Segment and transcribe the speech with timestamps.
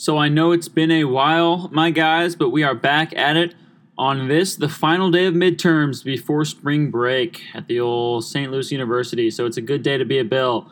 [0.00, 3.56] So I know it's been a while, my guys, but we are back at it
[3.98, 8.52] on this, the final day of midterms before spring break at the old St.
[8.52, 9.28] Louis University.
[9.28, 10.70] So it's a good day to be a Bill.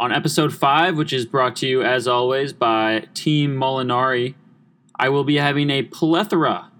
[0.00, 4.34] On episode 5, which is brought to you as always by Team Molinari,
[4.98, 6.72] I will be having a plethora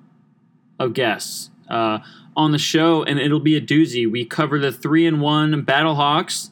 [0.81, 2.01] of guests uh,
[2.37, 4.11] on the show, and it'll be a doozy.
[4.11, 6.51] We cover the 3 and 1 Battlehawks,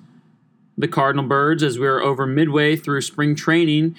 [0.78, 3.96] the Cardinal Birds, as we're over midway through spring training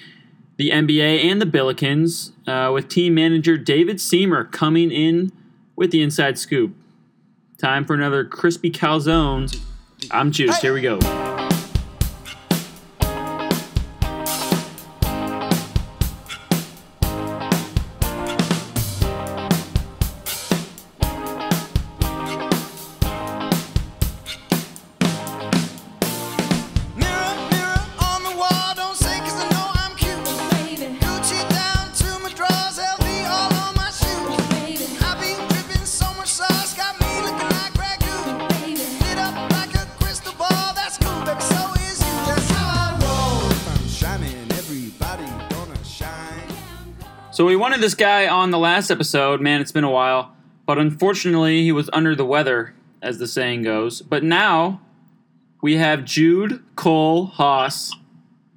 [0.56, 5.32] the NBA and the Billikens, uh, with team manager David Siemer coming in
[5.76, 6.74] with the inside scoop.
[7.58, 9.60] Time for another crispy calzone.
[10.10, 10.60] I'm Juice.
[10.60, 10.98] Here we go.
[47.84, 49.42] This guy on the last episode.
[49.42, 50.34] Man, it's been a while.
[50.64, 54.00] But unfortunately, he was under the weather, as the saying goes.
[54.00, 54.80] But now
[55.60, 57.94] we have Jude Cole Hoss,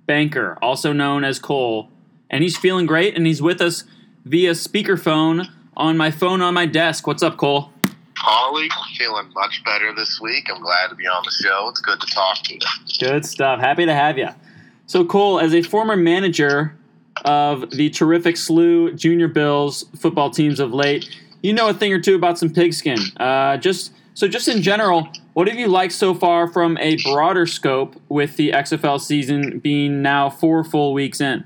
[0.05, 1.89] Banker, also known as Cole.
[2.29, 3.83] And he's feeling great, and he's with us
[4.23, 7.05] via speakerphone on my phone on my desk.
[7.05, 7.73] What's up, Cole?
[8.17, 10.47] Paulie, feeling much better this week.
[10.49, 11.67] I'm glad to be on the show.
[11.67, 12.59] It's good to talk to you.
[12.97, 13.59] Good stuff.
[13.59, 14.29] Happy to have you.
[14.85, 16.77] So, Cole, as a former manager
[17.27, 21.09] of the terrific SLU Junior Bills football teams of late,
[21.41, 22.99] you know a thing or two about some pigskin.
[23.17, 27.45] Uh, just so, just in general, what have you liked so far from a broader
[27.45, 31.45] scope with the XFL season being now four full weeks in?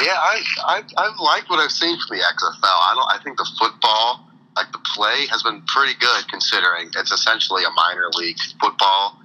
[0.00, 2.62] Yeah, I I, I like what I've seen from the XFL.
[2.62, 3.20] I don't.
[3.20, 7.70] I think the football, like the play, has been pretty good considering it's essentially a
[7.70, 9.19] minor league football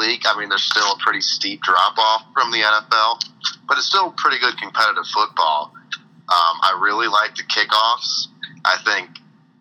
[0.00, 0.22] league.
[0.24, 3.20] I mean, there's still a pretty steep drop off from the NFL,
[3.68, 5.72] but it's still pretty good competitive football.
[6.30, 8.28] Um, I really like the kickoffs.
[8.64, 9.10] I think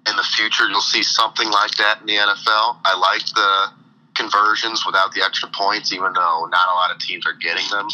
[0.07, 2.77] in the future you'll see something like that in the NFL.
[2.85, 3.79] I like the
[4.15, 7.87] conversions without the extra points, even though not a lot of teams are getting them.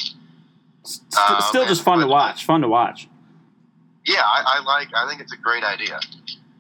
[1.17, 2.45] Um, Still just fun to watch.
[2.45, 3.07] Fun to watch.
[4.05, 4.89] Yeah, I, I like.
[4.95, 5.95] I think it's a great idea.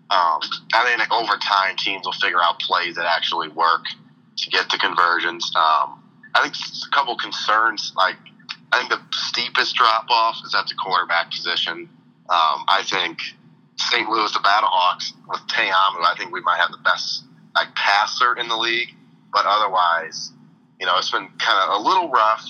[0.09, 0.39] Um,
[0.73, 3.85] I think like, over time, teams will figure out plays that actually work
[4.37, 5.51] to get the conversions.
[5.55, 6.03] Um,
[6.33, 7.93] I think a couple concerns.
[7.95, 8.17] Like
[8.71, 11.89] I think the steepest drop off is at the quarterback position.
[12.29, 13.19] Um, I think
[13.77, 14.09] St.
[14.09, 17.23] Louis, the Battlehawks, with Ta'amu, I think we might have the best
[17.55, 18.89] like passer in the league.
[19.31, 20.31] But otherwise,
[20.79, 22.45] you know, it's been kind of a little rough.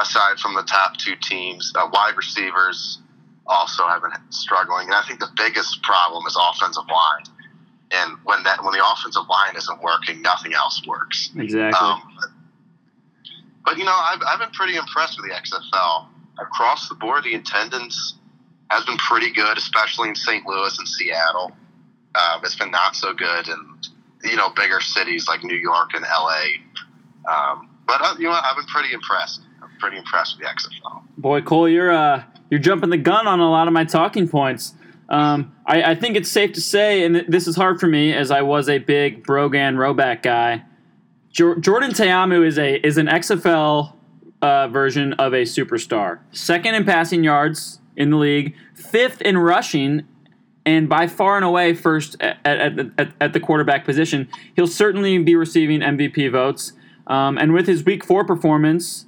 [0.00, 3.00] Aside from the top two teams, uh, wide receivers
[3.48, 4.86] also have been struggling.
[4.86, 7.24] And I think the biggest problem is offensive line.
[7.90, 11.30] And when that when the offensive line isn't working, nothing else works.
[11.36, 11.78] Exactly.
[11.78, 12.02] Um,
[13.64, 16.06] but you know, I've, I've been pretty impressed with the XFL
[16.38, 17.24] across the board.
[17.24, 18.14] The attendance
[18.70, 20.46] has been pretty good, especially in St.
[20.46, 21.52] Louis and Seattle.
[22.14, 23.78] Um, it's been not so good in
[24.24, 27.30] you know bigger cities like New York and LA.
[27.30, 28.44] Um, but uh, you know, what?
[28.44, 29.40] I've been pretty impressed.
[29.62, 31.02] I'm pretty impressed with the XFL.
[31.16, 34.74] Boy, Cole, you're uh, you're jumping the gun on a lot of my talking points.
[35.08, 38.30] Um, I, I think it's safe to say, and this is hard for me as
[38.30, 40.64] I was a big Brogan Roback guy.
[41.30, 43.94] Jor- Jordan Ta'amu is a is an XFL
[44.42, 46.20] uh, version of a superstar.
[46.30, 50.06] Second in passing yards in the league, fifth in rushing,
[50.64, 54.28] and by far and away first at, at, at, at the quarterback position.
[54.54, 56.74] He'll certainly be receiving MVP votes.
[57.06, 59.06] Um, and with his week four performance,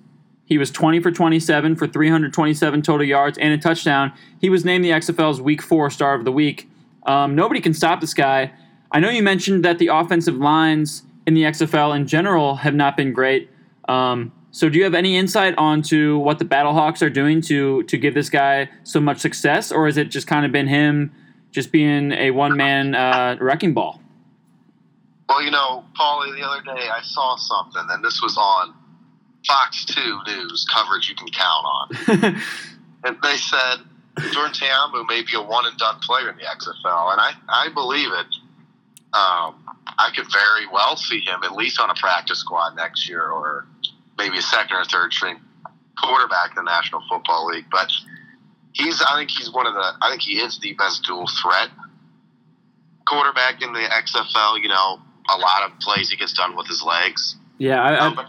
[0.51, 4.13] he was 20 for 27 for 327 total yards and a touchdown.
[4.41, 6.69] He was named the XFL's Week 4 Star of the Week.
[7.07, 8.53] Um, nobody can stop this guy.
[8.91, 12.97] I know you mentioned that the offensive lines in the XFL in general have not
[12.97, 13.49] been great.
[13.89, 17.97] Um, so, do you have any insight onto what the Battlehawks are doing to to
[17.97, 21.13] give this guy so much success, or has it just kind of been him
[21.53, 24.01] just being a one man uh, wrecking ball?
[25.29, 28.75] Well, you know, Paulie, the other day I saw something, and this was on
[29.47, 32.43] Fox 2 News coverage you can count on.
[33.05, 33.79] and they said
[34.33, 37.69] Jordan Ta'amu may be a one and done player in the XFL, and I, I
[37.73, 38.27] believe it.
[39.13, 39.65] Um,
[39.99, 43.67] I could very well see him at least on a practice squad next year, or
[44.19, 45.41] maybe a second or third string
[45.99, 47.67] quarterback in the National Football League.
[47.71, 47.91] But
[48.73, 51.71] he's, I think he's one of the, I think he is the best dual threat
[53.07, 54.63] quarterback in the XFL.
[54.63, 57.37] You know, a lot of plays he gets done with his legs.
[57.59, 58.27] yeah, I, I, but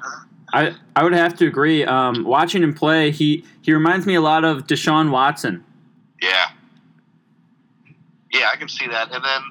[0.53, 1.86] I, I would have to agree.
[1.86, 5.63] Um, watching him play, he, he reminds me a lot of Deshaun Watson.
[6.21, 6.50] Yeah.
[8.31, 9.12] Yeah, I can see that.
[9.12, 9.42] And then,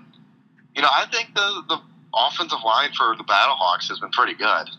[0.74, 1.78] you know, I think the the
[2.14, 4.70] offensive line for the Battlehawks has been pretty good.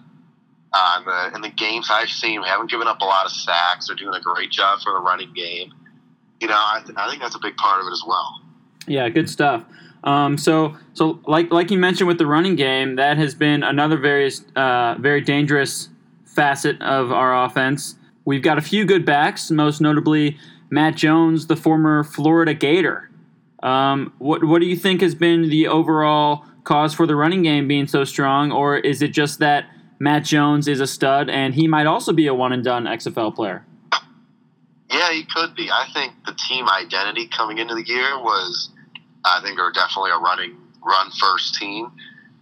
[0.74, 3.32] Uh, in, the, in the games I've seen, we haven't given up a lot of
[3.32, 3.88] sacks.
[3.88, 5.74] They're doing a great job for the running game.
[6.40, 8.42] You know, I, th- I think that's a big part of it as well.
[8.88, 9.66] Yeah, good stuff.
[10.04, 13.98] Um, so, so like like you mentioned with the running game, that has been another
[13.98, 15.90] very uh, very dangerous
[16.42, 17.94] facet of our offense.
[18.26, 20.40] We've got a few good backs, most notably
[20.72, 23.12] Matt Jones, the former Florida Gator.
[23.62, 27.68] Um, what what do you think has been the overall cause for the running game
[27.68, 29.66] being so strong, or is it just that
[30.00, 33.36] Matt Jones is a stud and he might also be a one and done XFL
[33.36, 33.64] player?
[34.90, 35.70] Yeah, he could be.
[35.70, 38.72] I think the team identity coming into the year was,
[39.24, 41.92] I think, they're definitely a running run first team.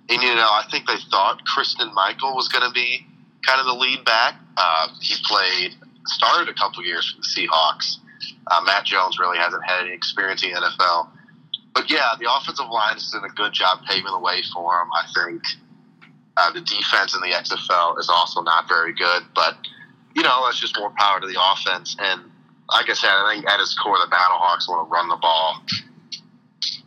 [0.08, 3.06] And you know, I think they thought Christine Michael was going to be
[3.46, 4.36] kind of the lead back.
[4.58, 5.76] Uh, he played,
[6.06, 7.98] started a couple years for the Seahawks.
[8.48, 11.10] Uh, Matt Jones really hasn't had any experience in the NFL.
[11.74, 14.90] But yeah, the offensive line has done a good job paving the way for him.
[14.92, 15.44] I think
[16.36, 19.58] uh, the defense in the XFL is also not very good, but
[20.16, 21.96] you know that's just more power to the offense.
[22.00, 22.22] And
[22.70, 25.62] like I said, I think at its core, the Battlehawks want to run the ball.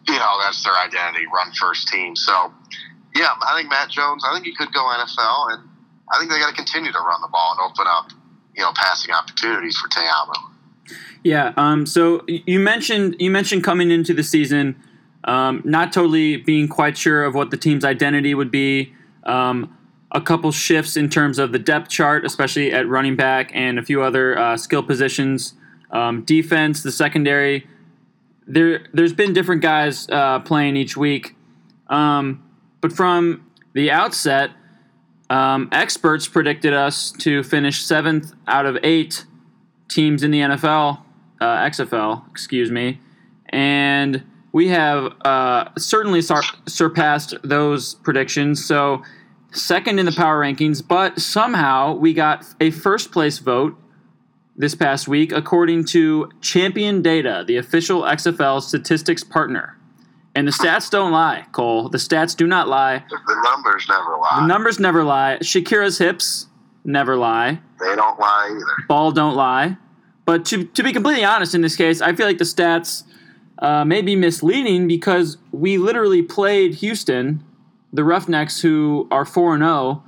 [0.08, 2.16] You know, that's their identity, run first team.
[2.16, 2.52] So
[3.14, 4.24] yeah, I think Matt Jones.
[4.26, 5.62] I think he could go NFL, and
[6.12, 8.10] I think they got to continue to run the ball and open up,
[8.54, 10.34] you know, passing opportunities for Ta'amu.
[11.24, 11.52] Yeah.
[11.56, 14.76] Um, so you mentioned you mentioned coming into the season,
[15.24, 18.92] um, not totally being quite sure of what the team's identity would be.
[19.24, 19.76] Um,
[20.10, 23.82] a couple shifts in terms of the depth chart, especially at running back and a
[23.82, 25.54] few other uh, skill positions.
[25.90, 27.66] Um, defense, the secondary.
[28.46, 31.36] There, there's been different guys uh, playing each week,
[31.88, 32.42] um,
[32.80, 34.50] but from the outset,
[35.32, 39.24] um, experts predicted us to finish seventh out of eight
[39.88, 41.00] teams in the NFL,
[41.40, 43.00] uh, XFL, excuse me,
[43.48, 48.62] and we have uh, certainly sur- surpassed those predictions.
[48.62, 49.02] So,
[49.52, 53.74] second in the power rankings, but somehow we got a first place vote
[54.54, 59.78] this past week, according to Champion Data, the official XFL statistics partner.
[60.34, 61.88] And the stats don't lie, Cole.
[61.88, 63.04] The stats do not lie.
[63.10, 64.40] The numbers never lie.
[64.40, 65.38] The numbers never lie.
[65.42, 66.46] Shakira's hips
[66.84, 67.60] never lie.
[67.78, 68.86] they don't lie either.
[68.88, 69.76] Ball don't lie.
[70.24, 73.04] But to, to be completely honest in this case, I feel like the stats
[73.58, 77.44] uh, may be misleading because we literally played Houston,
[77.92, 80.02] the Roughnecks, who are 4 0,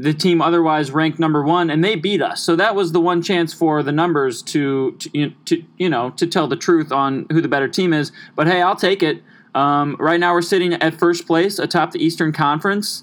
[0.00, 2.40] the team otherwise ranked number one, and they beat us.
[2.40, 6.26] So that was the one chance for the numbers to, to, to you know, to
[6.26, 8.12] tell the truth on who the better team is.
[8.36, 9.22] But hey, I'll take it.
[9.56, 13.02] Um, right now, we're sitting at first place atop the Eastern Conference.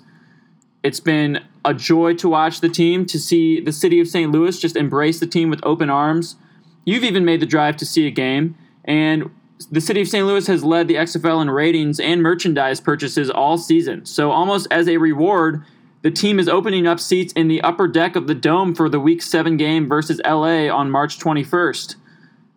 [0.83, 4.31] It's been a joy to watch the team, to see the city of St.
[4.31, 6.37] Louis just embrace the team with open arms.
[6.85, 8.55] You've even made the drive to see a game,
[8.85, 9.29] and
[9.69, 10.25] the city of St.
[10.25, 14.05] Louis has led the XFL in ratings and merchandise purchases all season.
[14.05, 15.65] So, almost as a reward,
[16.05, 18.99] the team is opening up seats in the upper deck of the dome for the
[18.99, 21.95] Week 7 game versus LA on March 21st.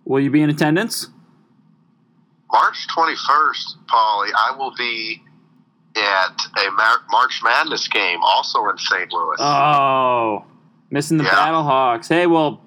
[0.05, 1.09] Will you be in attendance?
[2.53, 5.23] March 21st, Paulie, I will be
[5.97, 9.11] at a Mar- March Madness game also in St.
[9.11, 9.37] Louis.
[9.41, 10.45] Oh,
[10.91, 11.31] missing the Yeah.
[11.31, 12.07] Battlehawks.
[12.07, 12.61] Hey, well,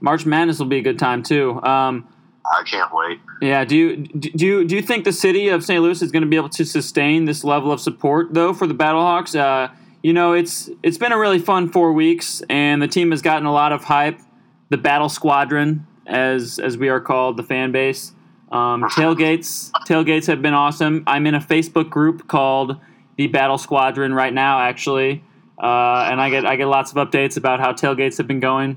[0.00, 1.62] March Madness will be a good time too.
[1.62, 2.08] Um,
[2.46, 3.20] I can't wait.
[3.40, 5.82] yeah, do you do you do you think the city of St.
[5.82, 8.74] Louis is going to be able to sustain this level of support though for the
[8.74, 9.38] Battlehawks?
[9.38, 9.72] Uh,
[10.02, 13.46] you know, it's it's been a really fun four weeks, and the team has gotten
[13.46, 14.20] a lot of hype.
[14.68, 18.12] The Battle Squadron, as as we are called, the fan base.
[18.52, 21.02] Um, tailgates tailgates have been awesome.
[21.06, 22.76] I'm in a Facebook group called
[23.16, 25.24] the Battle Squadron right now, actually,
[25.58, 28.76] uh, and I get I get lots of updates about how tailgates have been going.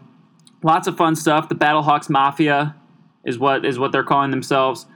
[0.64, 1.50] Lots of fun stuff.
[1.50, 2.76] The Battlehawks Mafia
[3.28, 4.88] is what is what they're calling themselves.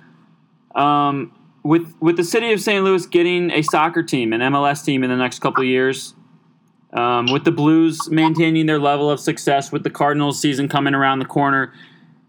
[0.73, 1.33] Um,
[1.63, 2.83] with with the city of St.
[2.83, 6.15] Louis getting a soccer team, an MLS team in the next couple of years,
[6.93, 11.19] um, with the Blues maintaining their level of success, with the Cardinals season coming around
[11.19, 11.71] the corner,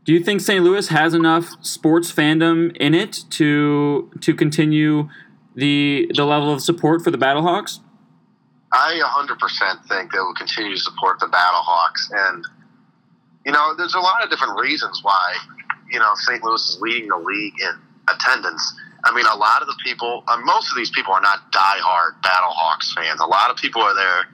[0.05, 0.63] do you think St.
[0.63, 5.09] Louis has enough sports fandom in it to to continue
[5.55, 7.79] the the level of support for the Battlehawks?
[8.73, 12.11] I 100% think they will continue to support the Battlehawks.
[12.11, 12.45] And,
[13.45, 15.35] you know, there's a lot of different reasons why,
[15.93, 16.43] you know, St.
[16.43, 17.75] Louis is leading the league in
[18.09, 18.75] attendance.
[19.05, 22.23] I mean, a lot of the people, uh, most of these people are not diehard
[22.23, 23.21] Battlehawks fans.
[23.21, 24.25] A lot of people are there,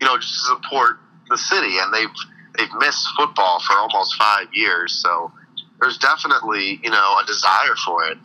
[0.00, 1.78] you know, just to support the city.
[1.78, 2.14] And they've,
[2.58, 4.92] they've missed football for almost five years.
[5.02, 5.32] So
[5.80, 8.18] there's definitely, you know, a desire for it.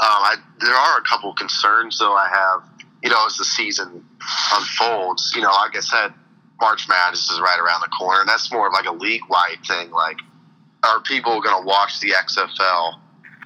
[0.00, 4.04] Um, I, there are a couple concerns, though, I have, you know, as the season
[4.52, 5.32] unfolds.
[5.34, 6.14] You know, like I said,
[6.60, 9.58] March Madness is right around the corner, and that's more of like a league wide
[9.66, 9.90] thing.
[9.90, 10.18] Like,
[10.84, 12.94] are people going to watch the XFL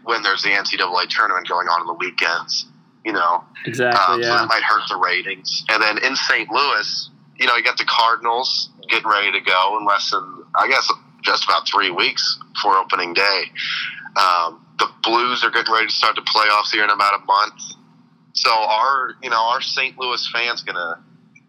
[0.04, 2.66] when there's the NCAA tournament going on in the weekends?
[3.04, 4.00] You know, Exactly.
[4.14, 5.64] um, so that might hurt the ratings.
[5.68, 6.48] And then in St.
[6.50, 10.68] Louis, you know, you got the Cardinals getting ready to go in less than, I
[10.68, 10.88] guess,
[11.24, 13.42] just about three weeks for opening day.
[14.16, 17.60] Um, the Blues are getting ready to start the playoffs here in about a month.
[18.34, 19.98] So our, you know, our St.
[19.98, 21.02] Louis fans gonna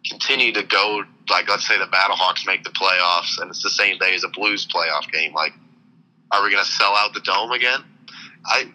[0.09, 1.03] continue to go.
[1.29, 4.27] Like, let's say the Battlehawks make the playoffs, and it's the same day as a
[4.29, 5.33] Blues playoff game.
[5.33, 5.53] Like,
[6.33, 7.79] are we gonna sell out the dome again?
[8.45, 8.71] I,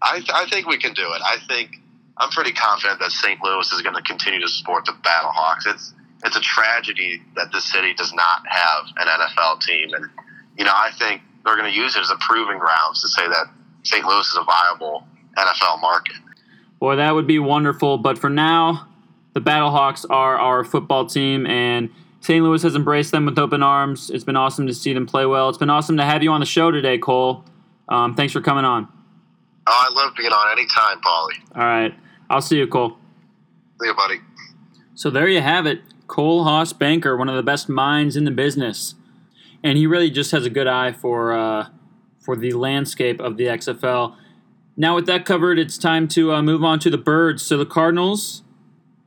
[0.00, 1.22] I, I think we can do it.
[1.24, 1.80] I think
[2.18, 3.42] I'm pretty confident that St.
[3.42, 5.66] Louis is going to continue to support the Battlehawks.
[5.66, 10.06] It's it's a tragedy that this city does not have an NFL team, and
[10.56, 13.26] you know I think they're going to use it as a proving grounds to say
[13.28, 13.46] that
[13.82, 14.04] St.
[14.04, 16.16] Louis is a viable NFL market.
[16.78, 17.98] Boy, that would be wonderful.
[17.98, 18.88] But for now,
[19.34, 21.90] the Battlehawks are our football team, and
[22.24, 22.42] St.
[22.42, 24.08] Louis has embraced them with open arms.
[24.08, 25.50] It's been awesome to see them play well.
[25.50, 27.44] It's been awesome to have you on the show today, Cole.
[27.90, 28.88] Um, thanks for coming on.
[29.66, 31.54] Oh, I'd love to get on anytime, Paulie.
[31.54, 31.94] All right.
[32.30, 32.96] I'll see you, Cole.
[33.78, 34.20] See you, buddy.
[34.94, 35.82] So there you have it.
[36.06, 38.94] Cole Hoss Banker, one of the best minds in the business.
[39.62, 41.68] And he really just has a good eye for uh,
[42.20, 44.16] for the landscape of the XFL.
[44.78, 47.42] Now with that covered, it's time to uh, move on to the birds.
[47.42, 48.42] So the Cardinals,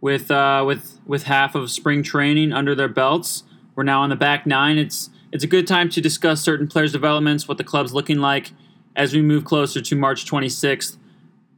[0.02, 3.44] with uh, with with half of spring training under their belts,
[3.76, 4.78] we're now on the back nine.
[4.78, 8.52] It's it's a good time to discuss certain players' developments, what the club's looking like
[8.96, 10.98] as we move closer to March 26th,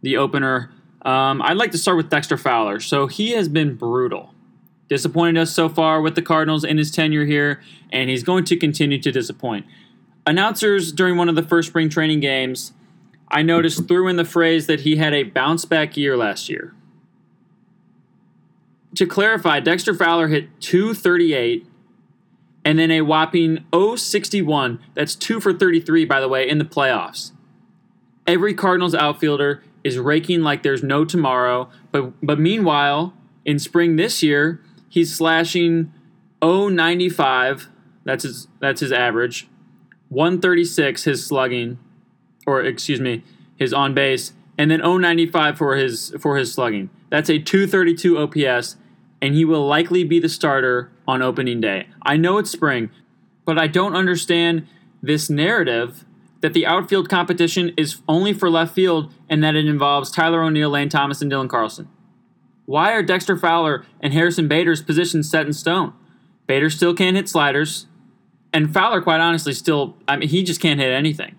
[0.01, 0.71] the opener.
[1.03, 2.79] Um, I'd like to start with Dexter Fowler.
[2.79, 4.33] So he has been brutal
[4.89, 8.57] disappointed us so far with the Cardinals in his tenure here, and he's going to
[8.57, 9.65] continue to disappoint.
[10.25, 12.73] Announcers during one of the first spring training games,
[13.29, 16.73] I noticed threw in the phrase that he had a bounce back year last year.
[18.95, 21.65] To clarify, Dexter Fowler hit 238
[22.65, 24.79] and then a whopping 061.
[24.93, 27.31] That's 2 for 33, by the way, in the playoffs.
[28.27, 33.13] Every Cardinals outfielder is raking like there's no tomorrow, but but meanwhile,
[33.45, 35.91] in spring this year, he's slashing
[36.41, 37.69] 095.
[38.03, 39.47] That's his that's his average.
[40.09, 41.79] 136 his slugging,
[42.45, 43.23] or excuse me,
[43.57, 46.89] his on base, and then 095 for his for his slugging.
[47.09, 48.77] That's a 232 OPS,
[49.21, 51.87] and he will likely be the starter on opening day.
[52.01, 52.89] I know it's spring,
[53.45, 54.67] but I don't understand
[55.01, 56.05] this narrative
[56.41, 60.69] that the outfield competition is only for left field and that it involves Tyler O'Neill,
[60.69, 61.89] Lane Thomas, and Dylan Carlson.
[62.65, 65.93] Why are Dexter Fowler and Harrison Bader's positions set in stone?
[66.47, 67.87] Bader still can't hit sliders,
[68.53, 71.35] and Fowler, quite honestly, still, I mean, he just can't hit anything.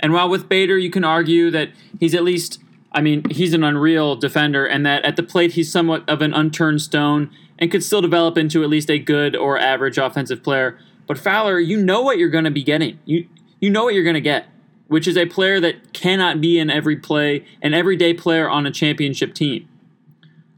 [0.00, 3.64] And while with Bader, you can argue that he's at least, I mean, he's an
[3.64, 7.84] unreal defender, and that at the plate he's somewhat of an unturned stone and could
[7.84, 10.78] still develop into at least a good or average offensive player.
[11.06, 12.98] But Fowler, you know what you're going to be getting.
[13.04, 13.26] You
[13.60, 14.46] you know what you're going to get,
[14.86, 18.70] which is a player that cannot be in every play, an everyday player on a
[18.70, 19.68] championship team.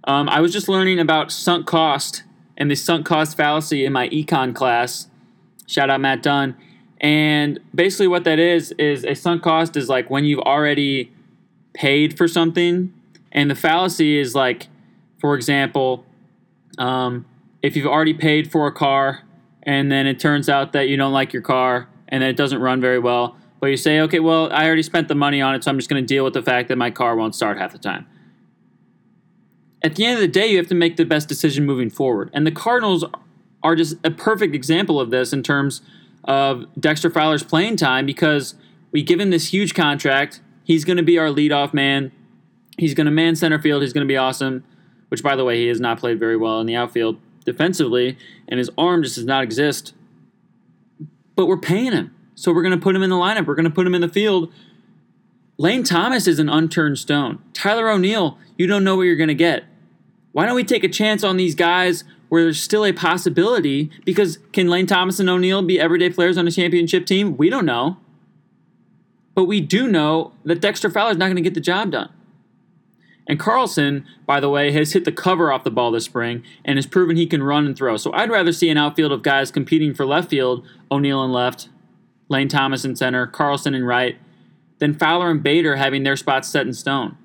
[0.04, 2.24] Um, I was just learning about sunk cost
[2.56, 5.08] and the sunk cost fallacy in my econ class.
[5.66, 6.56] Shout out Matt Dunn.
[7.00, 11.12] And basically, what that is is a sunk cost is like when you've already
[11.72, 12.92] paid for something,
[13.32, 14.68] and the fallacy is like,
[15.18, 16.04] for example,
[16.78, 17.26] um,
[17.62, 19.22] if you've already paid for a car
[19.62, 22.60] and then it turns out that you don't like your car and then it doesn't
[22.60, 25.62] run very well, but you say, okay, well, I already spent the money on it,
[25.62, 27.72] so I'm just going to deal with the fact that my car won't start half
[27.72, 28.06] the time.
[29.82, 32.30] At the end of the day, you have to make the best decision moving forward.
[32.32, 33.04] And the Cardinals
[33.62, 35.82] are just a perfect example of this in terms
[36.24, 38.54] of Dexter Fowler's playing time because
[38.92, 40.40] we give him this huge contract.
[40.70, 42.12] He's going to be our leadoff man.
[42.78, 43.82] He's going to man center field.
[43.82, 44.62] He's going to be awesome,
[45.08, 48.58] which, by the way, he has not played very well in the outfield defensively, and
[48.58, 49.94] his arm just does not exist.
[51.34, 52.14] But we're paying him.
[52.36, 53.46] So we're going to put him in the lineup.
[53.46, 54.52] We're going to put him in the field.
[55.58, 57.42] Lane Thomas is an unturned stone.
[57.52, 59.64] Tyler O'Neill, you don't know what you're going to get.
[60.30, 63.90] Why don't we take a chance on these guys where there's still a possibility?
[64.04, 67.36] Because can Lane Thomas and O'Neill be everyday players on a championship team?
[67.36, 67.96] We don't know.
[69.34, 72.10] But we do know that Dexter Fowler is not going to get the job done.
[73.28, 76.76] And Carlson, by the way, has hit the cover off the ball this spring and
[76.78, 77.96] has proven he can run and throw.
[77.96, 81.68] So I'd rather see an outfield of guys competing for left field, O'Neill in left,
[82.28, 84.18] Lane Thomas in center, Carlson in right,
[84.78, 87.16] than Fowler and Bader having their spots set in stone.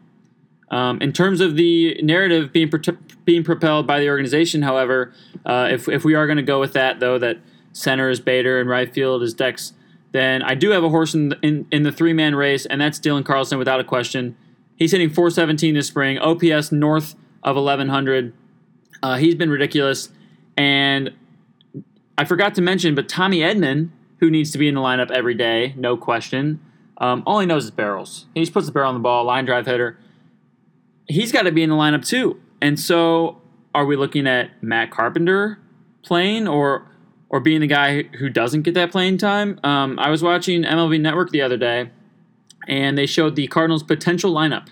[0.70, 5.14] Um, in terms of the narrative being pro- being propelled by the organization, however,
[5.46, 7.40] uh, if, if we are going to go with that, though, that
[7.72, 9.74] center is Bader and right field is Dex,
[10.16, 12.80] then I do have a horse in the, in, in the three man race, and
[12.80, 14.38] that's Dylan Carlson without a question.
[14.76, 18.34] He's hitting 417 this spring, OPS north of 1100.
[19.02, 20.10] Uh, he's been ridiculous.
[20.58, 21.14] And
[22.18, 25.34] I forgot to mention, but Tommy Edman, who needs to be in the lineup every
[25.34, 26.60] day, no question.
[26.98, 28.26] Um, all he knows is barrels.
[28.34, 29.98] He just puts the barrel on the ball, line drive hitter.
[31.08, 32.40] He's got to be in the lineup too.
[32.62, 33.42] And so,
[33.74, 35.60] are we looking at Matt Carpenter
[36.06, 36.88] playing, or
[37.30, 39.60] or being the guy who doesn't get that playing time?
[39.64, 41.90] Um, I was watching MLB Network the other day,
[42.68, 44.68] and they showed the Cardinals' potential lineup.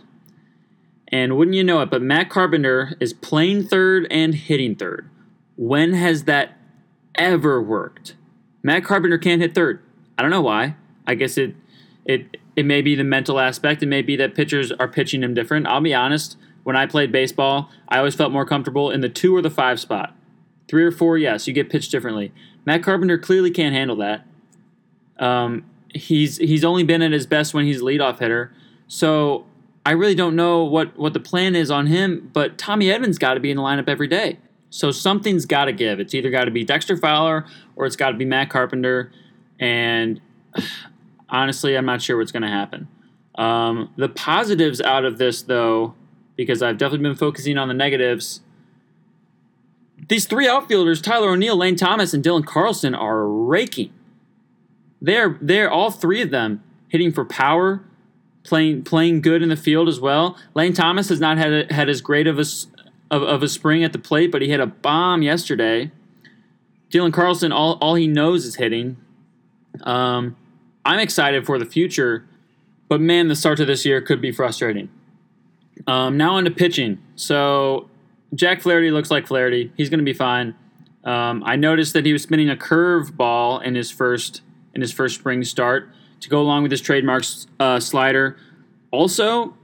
[1.08, 5.10] And wouldn't you know it, but Matt Carpenter is playing third and hitting third.
[5.56, 6.58] When has that
[7.16, 8.16] ever worked?
[8.64, 9.82] Matt Carpenter can't hit third.
[10.18, 10.76] I don't know why.
[11.06, 11.56] I guess it
[12.06, 13.84] it it may be the mental aspect.
[13.84, 15.68] It may be that pitchers are pitching him different.
[15.68, 16.38] I'll be honest.
[16.64, 19.80] When I played baseball, I always felt more comfortable in the two or the five
[19.80, 20.16] spot.
[20.68, 22.32] Three or four, yes, you get pitched differently.
[22.66, 24.26] Matt Carpenter clearly can't handle that.
[25.20, 28.52] Um, he's he's only been at his best when he's a leadoff hitter.
[28.88, 29.46] So
[29.86, 32.30] I really don't know what what the plan is on him.
[32.34, 34.40] But Tommy Edman's got to be in the lineup every day.
[34.70, 36.00] So something's got to give.
[36.00, 39.12] It's either got to be Dexter Fowler or it's got to be Matt Carpenter.
[39.60, 40.20] And
[41.30, 42.88] honestly, I'm not sure what's going to happen.
[43.36, 45.96] Um, the positives out of this, though,
[46.36, 48.42] because I've definitely been focusing on the negatives.
[50.10, 53.94] These three outfielders, Tyler O'Neill, Lane Thomas, and Dylan Carlson, are raking.
[55.02, 57.84] They're they're all three of them hitting for power,
[58.44, 60.38] playing playing good in the field as well.
[60.54, 62.46] Lane Thomas has not had a, had as great of a
[63.12, 65.92] of, of a spring at the plate, but he hit a bomb yesterday.
[66.90, 68.98] Dylan Carlson, all all he knows is hitting.
[69.82, 70.36] Um,
[70.86, 72.26] I'm excited for the future,
[72.88, 74.90] but man, the start to this year could be frustrating.
[75.88, 77.00] Um, now on to pitching.
[77.16, 77.90] So
[78.34, 79.72] Jack Flaherty looks like Flaherty.
[79.78, 80.56] He's going to be fine.
[81.04, 84.42] Um, I noticed that he was spinning a curve ball in his first
[84.74, 85.90] in his first spring start
[86.22, 87.24] to go along with his trademark
[87.60, 88.38] uh, slider.
[88.92, 89.56] Also,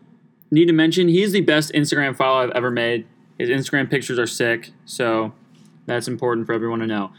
[0.51, 3.07] need to mention he's the best Instagram follow I've ever made.
[3.37, 5.33] His Instagram pictures are sick, so
[5.85, 7.11] that's important for everyone to know.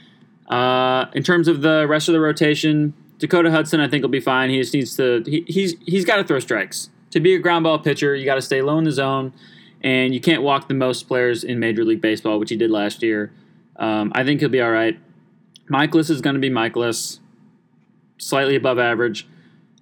[0.49, 4.21] Uh, in terms of the rest of the rotation, Dakota Hudson I think will be
[4.21, 4.51] fine.
[4.51, 7.65] He just needs to he, he's he's got to throw strikes to be a ground
[7.65, 8.15] ball pitcher.
[8.15, 9.33] You got to stay low in the zone,
[9.83, 13.03] and you can't walk the most players in Major League Baseball, which he did last
[13.03, 13.33] year.
[13.77, 14.99] Um, I think he'll be all right.
[15.71, 17.19] Mikolas is going to be Mikolas,
[18.19, 19.27] slightly above average.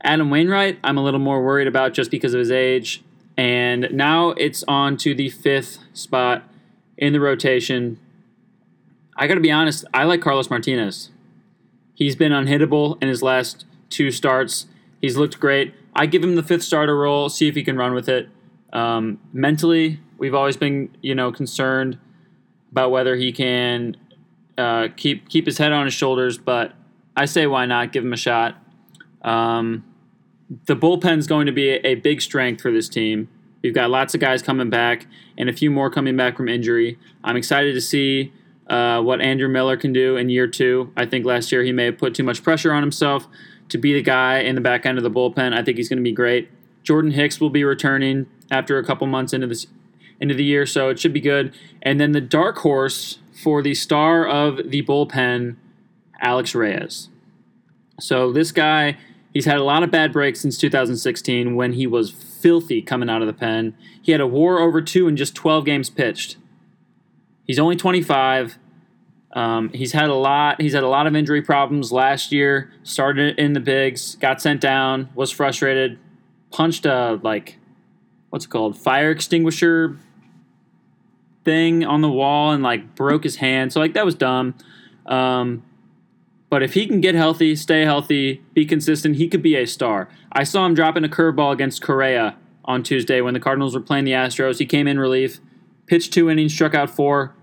[0.02, 3.02] Adam Wainwright, I'm a little more worried about just because of his age.
[3.36, 6.44] And now it's on to the fifth spot
[6.96, 7.98] in the rotation.
[9.16, 11.10] I got to be honest, I like Carlos Martinez.
[11.94, 14.66] He's been unhittable in his last two starts.
[15.00, 15.74] He's looked great.
[15.94, 18.28] I give him the fifth starter role, see if he can run with it.
[18.72, 21.98] Um, mentally, we've always been, you know, concerned
[22.70, 23.96] about whether he can
[24.56, 26.72] uh, keep keep his head on his shoulders, but
[27.16, 27.92] I say why not?
[27.92, 28.56] Give him a shot.
[29.22, 29.84] Um,
[30.66, 33.28] the bullpen's going to be a, a big strength for this team.
[33.62, 36.98] We've got lots of guys coming back and a few more coming back from injury.
[37.24, 38.32] I'm excited to see
[38.68, 40.92] uh, what Andrew Miller can do in year two.
[40.96, 43.26] I think last year he may have put too much pressure on himself
[43.70, 45.52] to be the guy in the back end of the bullpen.
[45.52, 46.50] I think he's going to be great.
[46.82, 49.66] Jordan Hicks will be returning after a couple months into this
[50.20, 51.54] into the year, so it should be good.
[51.80, 55.56] And then the dark horse for the star of the bullpen,
[56.20, 57.08] Alex Reyes.
[58.00, 58.96] So this guy,
[59.32, 63.20] he's had a lot of bad breaks since 2016 when he was filthy coming out
[63.20, 63.76] of the pen.
[64.02, 66.36] He had a WAR over two in just 12 games pitched.
[67.44, 68.58] He's only 25.
[69.32, 70.60] Um, he's had a lot.
[70.60, 72.72] He's had a lot of injury problems last year.
[72.82, 75.98] Started in the bigs, got sent down, was frustrated,
[76.50, 77.58] punched a like,
[78.30, 79.96] what's it called, fire extinguisher
[81.44, 83.72] thing on the wall, and like broke his hand.
[83.72, 84.54] So like that was dumb.
[85.06, 85.62] Um,
[86.50, 90.08] but if he can get healthy, stay healthy, be consistent, he could be a star.
[90.32, 94.04] I saw him dropping a curveball against Correa on Tuesday when the Cardinals were playing
[94.04, 94.58] the Astros.
[94.58, 95.40] He came in relief,
[95.86, 97.34] pitched two innings, struck out four.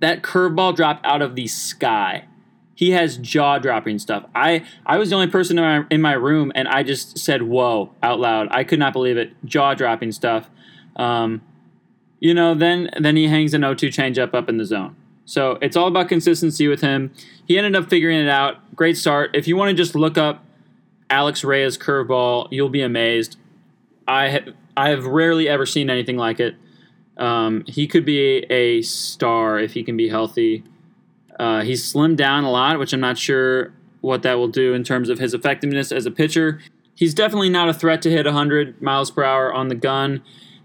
[0.00, 2.26] That curveball dropped out of the sky.
[2.74, 4.24] He has jaw dropping stuff.
[4.34, 7.42] I, I was the only person in my, in my room, and I just said,
[7.42, 8.48] whoa, out loud.
[8.50, 9.32] I could not believe it.
[9.44, 10.48] Jaw dropping stuff.
[10.96, 11.42] Um,
[12.18, 14.94] you know, then then he hangs an 0-2 changeup up in the zone.
[15.24, 17.12] So it's all about consistency with him.
[17.46, 18.76] He ended up figuring it out.
[18.76, 19.34] Great start.
[19.34, 20.44] If you want to just look up
[21.10, 23.36] Alex Reyes curveball, you'll be amazed.
[24.06, 26.54] I ha- I have rarely ever seen anything like it.
[27.16, 30.64] Um, he could be a star if he can be healthy.
[31.38, 34.84] Uh, he's slimmed down a lot, which I'm not sure what that will do in
[34.84, 36.60] terms of his effectiveness as a pitcher.
[36.94, 40.22] He's definitely not a threat to hit 100 miles per hour on the gun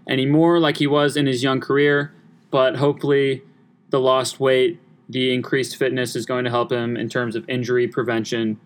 [0.08, 2.12] anymore like he was in his young career,
[2.50, 3.42] but hopefully
[3.90, 7.88] the lost weight, the increased fitness is going to help him in terms of injury
[7.88, 8.60] prevention.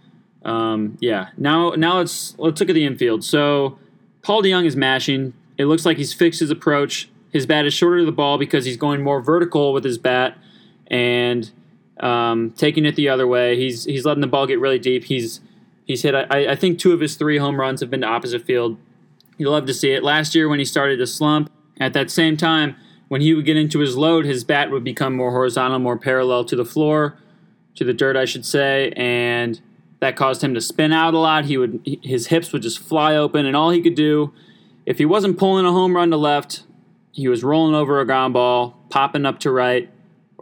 [0.45, 1.29] Um, yeah.
[1.37, 3.25] Now, now let's let's look at the infield.
[3.25, 3.79] So,
[4.23, 5.35] Paul DeJong is mashing.
[5.59, 7.09] It looks like he's fixed his approach.
[7.33, 10.37] His bat is shorter to the ball because he's going more vertical with his bat,
[10.88, 11.51] and
[12.03, 13.57] um, taking it the other way.
[13.57, 15.05] He's he's letting the ball get really deep.
[15.05, 15.41] He's
[15.85, 16.15] he's hit.
[16.15, 18.77] I, I think two of his three home runs have been to opposite field.
[19.38, 20.03] You love to see it.
[20.03, 22.77] Last year when he started to slump, at that same time
[23.09, 26.45] when he would get into his load, his bat would become more horizontal, more parallel
[26.47, 27.19] to the floor,
[27.75, 29.61] to the dirt, I should say, and
[30.01, 31.45] that caused him to spin out a lot.
[31.45, 34.33] He would his hips would just fly open, and all he could do,
[34.87, 36.65] if he wasn't pulling a home run to left,
[37.12, 39.91] he was rolling over a ground ball, popping up to right,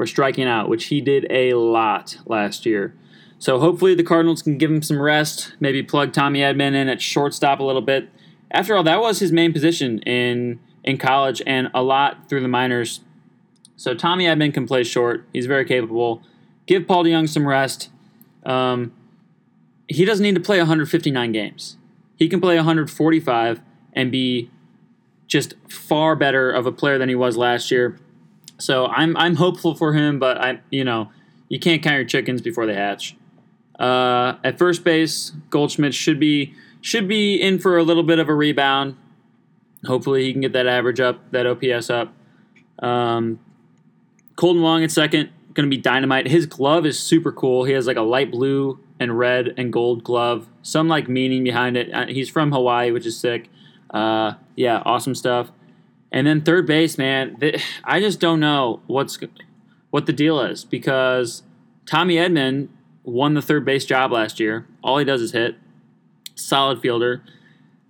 [0.01, 2.95] or striking out, which he did a lot last year.
[3.39, 7.03] So hopefully the Cardinals can give him some rest, maybe plug Tommy Edman in at
[7.03, 8.09] shortstop a little bit.
[8.51, 12.49] After all, that was his main position in in college and a lot through the
[12.49, 13.01] minors.
[13.77, 15.27] So Tommy Edman can play short.
[15.35, 16.23] He's very capable.
[16.67, 17.91] Give Paul DeJong some rest.
[18.45, 18.93] Um,
[19.87, 21.77] he doesn't need to play 159 games.
[22.17, 23.61] He can play 145
[23.93, 24.51] and be
[25.27, 27.99] just far better of a player than he was last year.
[28.61, 31.11] So I'm I'm hopeful for him, but I you know
[31.49, 33.17] you can't count your chickens before they hatch.
[33.79, 38.29] Uh, at first base, Goldschmidt should be should be in for a little bit of
[38.29, 38.97] a rebound.
[39.87, 42.13] Hopefully, he can get that average up, that OPS up.
[42.81, 43.41] Um,
[44.37, 46.27] Kolten Wong at second, going to be dynamite.
[46.27, 47.65] His glove is super cool.
[47.65, 50.47] He has like a light blue and red and gold glove.
[50.63, 51.93] Some like meaning behind it.
[51.93, 53.49] Uh, he's from Hawaii, which is sick.
[53.91, 55.51] Uh, yeah, awesome stuff.
[56.13, 57.39] And then third base, man,
[57.85, 59.19] I just don't know what's
[59.91, 61.43] what the deal is because
[61.87, 62.69] Tommy Edman
[63.05, 64.67] won the third base job last year.
[64.83, 65.57] All he does is hit.
[66.35, 67.23] Solid fielder.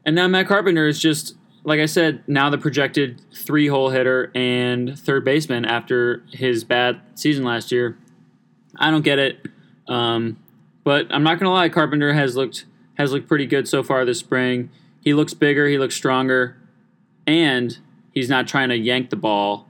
[0.05, 4.33] And now Matt Carpenter is just like I said, now the projected three hole hitter
[4.35, 7.99] and third baseman after his bad season last year.
[8.77, 9.47] I don't get it.
[9.87, 10.39] Um,
[10.85, 14.19] but I'm not gonna lie, Carpenter has looked has looked pretty good so far this
[14.19, 14.71] spring.
[15.03, 16.57] He looks bigger, he looks stronger,
[17.27, 17.79] and
[18.21, 19.67] he's not trying to yank the ball.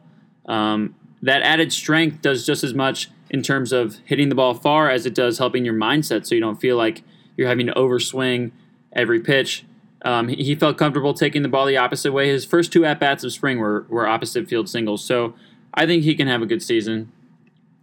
[0.46, 4.90] Um, that added strength does just as much in terms of hitting the ball far
[4.90, 7.02] as it does helping your mindset, so you don't feel like
[7.36, 8.50] you're having to overswing
[8.92, 9.64] every pitch.
[10.02, 12.28] Um, he, felt comfortable taking the ball the opposite way.
[12.28, 15.34] His first two at bats of spring were, were opposite field singles, so
[15.74, 17.12] I think he can have a good season.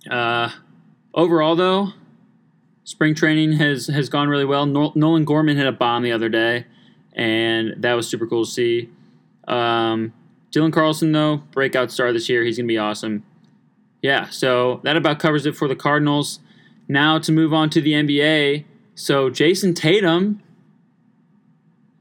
[0.09, 0.49] Uh,
[1.13, 1.93] overall, though,
[2.83, 4.65] spring training has has gone really well.
[4.65, 6.65] Nolan Gorman hit a bomb the other day,
[7.13, 8.89] and that was super cool to see.
[9.47, 10.11] Um,
[10.51, 12.43] Dylan Carlson, though, breakout star this year.
[12.43, 13.23] He's gonna be awesome.
[14.01, 16.39] Yeah, so that about covers it for the Cardinals.
[16.87, 18.65] Now to move on to the NBA.
[18.95, 20.41] So Jayson Tatum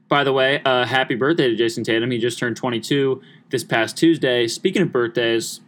[0.07, 2.11] by the way, uh, happy birthday to Jayson Tatum.
[2.11, 4.47] He just turned 22 this past Tuesday.
[4.47, 5.59] Speaking of birthdays,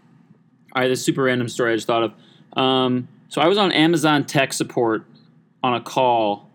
[0.73, 2.13] all right, this super random story I just thought of.
[2.57, 5.05] Um, so I was on Amazon tech support
[5.61, 6.49] on a call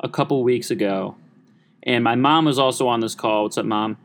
[0.00, 1.16] a couple weeks ago,
[1.82, 3.44] and my mom was also on this call.
[3.44, 3.98] What's up, mom?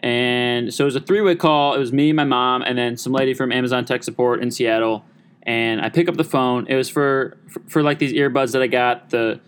[0.00, 1.74] And so it was a three way call.
[1.74, 5.04] It was me, my mom, and then some lady from Amazon tech support in Seattle.
[5.42, 6.66] And I pick up the phone.
[6.68, 9.10] It was for for, for like these earbuds that I got.
[9.10, 9.40] The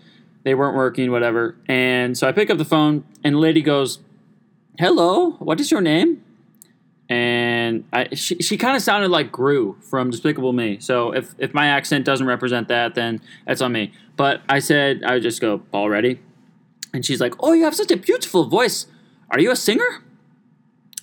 [0.43, 1.55] they weren't working, whatever.
[1.67, 3.99] And so I pick up the phone, and the lady goes,
[4.79, 6.23] "Hello, what is your name?"
[7.09, 10.77] And I, she, she kind of sounded like Gru from Despicable Me.
[10.79, 13.91] So if, if my accent doesn't represent that, then that's on me.
[14.15, 16.19] But I said, I would just go, already?
[16.93, 18.85] And she's like, Oh, you have such a beautiful voice.
[19.31, 20.03] Are you a singer?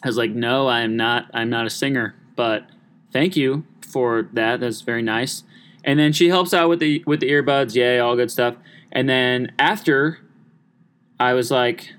[0.02, 1.30] I was like, No, I'm not.
[1.32, 2.14] I'm not a singer.
[2.34, 2.66] But
[3.12, 4.60] thank you for that.
[4.60, 5.42] That's very nice.
[5.84, 7.74] And then she helps out with the with the earbuds.
[7.74, 8.56] Yay, all good stuff.
[8.92, 10.18] And then after,
[11.18, 11.92] I was like,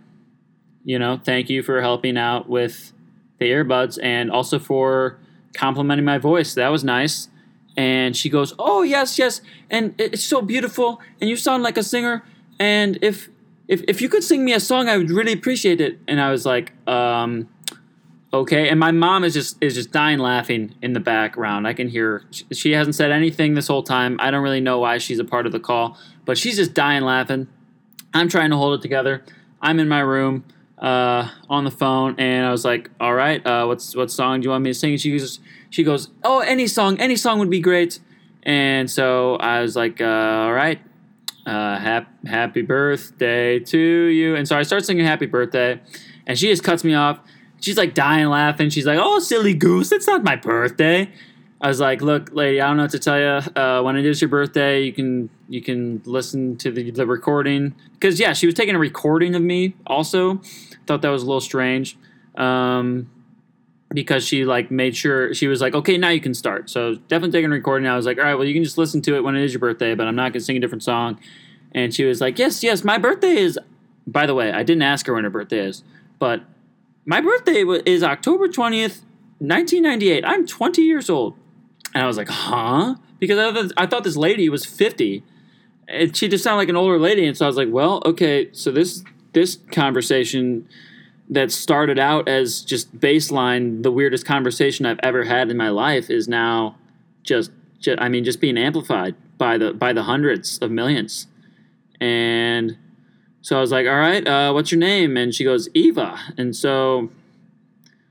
[0.83, 2.93] you know, thank you for helping out with
[3.39, 5.19] the earbuds and also for
[5.53, 6.53] complimenting my voice.
[6.53, 7.29] That was nice.
[7.75, 11.83] And she goes, "Oh yes, yes, and it's so beautiful, and you sound like a
[11.83, 12.23] singer.
[12.59, 13.29] And if
[13.67, 16.31] if if you could sing me a song, I would really appreciate it." And I
[16.31, 17.47] was like, um,
[18.33, 21.67] "Okay." And my mom is just is just dying laughing in the background.
[21.67, 22.23] I can hear.
[22.51, 24.17] She, hasn't said anything this whole time.
[24.19, 27.03] I don't really know why she's a part of the call, but she's just dying
[27.03, 27.47] laughing.
[28.13, 29.23] I'm trying to hold it together.
[29.61, 30.43] I'm in my room
[30.79, 34.45] uh, on the phone, and I was like, "All right, uh, what's what song do
[34.45, 37.49] you want me to sing?" She goes, "She goes, oh, any song, any song would
[37.49, 37.99] be great."
[38.43, 40.79] And so I was like, uh, "All right,
[41.45, 45.79] uh, hap- happy birthday to you." And so I start singing "Happy Birthday,"
[46.25, 47.19] and she just cuts me off.
[47.59, 48.69] She's like dying laughing.
[48.69, 51.09] She's like, "Oh, silly goose, it's not my birthday."
[51.59, 53.61] I was like, "Look, lady, I don't know what to tell you.
[53.61, 57.73] Uh, when it is your birthday, you can you can listen to the, the recording
[57.93, 59.75] because yeah, she was taking a recording of me.
[59.87, 60.41] Also,
[60.85, 61.97] thought that was a little strange
[62.35, 63.09] um,
[63.91, 67.31] because she like made sure she was like, "Okay, now you can start." So definitely
[67.31, 67.87] taking a recording.
[67.87, 69.51] I was like, "All right, well, you can just listen to it when it is
[69.51, 71.19] your birthday, but I'm not gonna sing a different song."
[71.71, 73.57] And she was like, "Yes, yes, my birthday is."
[74.05, 75.83] By the way, I didn't ask her when her birthday is,
[76.17, 76.41] but
[77.07, 79.01] my birthday is October twentieth,
[79.39, 80.23] nineteen ninety eight.
[80.23, 81.35] I'm twenty years old.
[81.93, 82.95] And I was like, huh?
[83.17, 85.23] Because I thought, I thought this lady was 50.
[85.87, 87.25] And she just sounded like an older lady.
[87.25, 90.67] And so I was like, well, okay, so this this conversation
[91.29, 96.09] that started out as just baseline, the weirdest conversation I've ever had in my life
[96.09, 96.77] is now
[97.23, 101.27] just, just I mean, just being amplified by the by the hundreds of millions.
[101.99, 102.77] And
[103.47, 105.15] so I was like, all right, uh, what's your name?
[105.15, 106.19] And she goes, Eva.
[106.37, 107.09] And so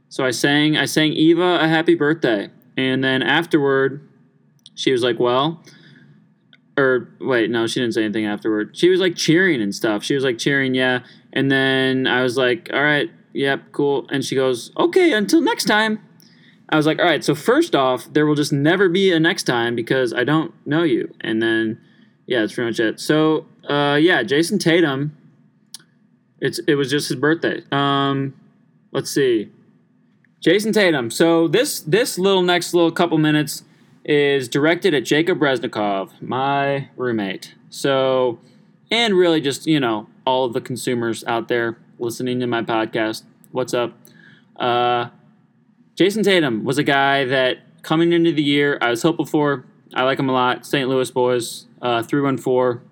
[0.09, 2.49] so I sang I sang Eva a happy birthday.
[2.79, 4.09] And then afterward,
[4.75, 5.63] she was like, well,
[6.79, 8.79] or wait, no, she didn't say anything afterward.
[8.79, 10.03] She was like cheering and stuff.
[10.03, 11.01] She was like cheering, yeah.
[11.35, 14.07] And then I was like, all right, yep, cool.
[14.09, 15.99] And she goes, okay, until next time.
[16.71, 19.43] I was like, all right, so first off, there will just never be a next
[19.43, 21.15] time because I don't know you.
[21.21, 21.79] And then,
[22.27, 23.01] yeah, that's pretty much it.
[23.01, 25.16] So, uh, yeah, Jayson Tatum,
[26.41, 27.63] it's it was just his birthday.
[27.73, 28.35] Um,
[28.93, 29.51] let's see.
[30.41, 31.11] Jayson Tatum.
[31.11, 33.65] So this this little next little couple minutes
[34.05, 37.55] is directed at Jacob Resnikov, my roommate.
[37.71, 38.39] So,
[38.91, 43.25] and really just you know all of the consumers out there listening to my podcast.
[43.53, 43.97] What's up?
[44.57, 45.09] Uh,
[45.97, 49.65] Jayson Tatum was a guy that coming into the year I was hopeful for.
[49.95, 50.67] I like him a lot.
[50.67, 50.89] St.
[50.89, 52.83] Louis boys, uh, three one four.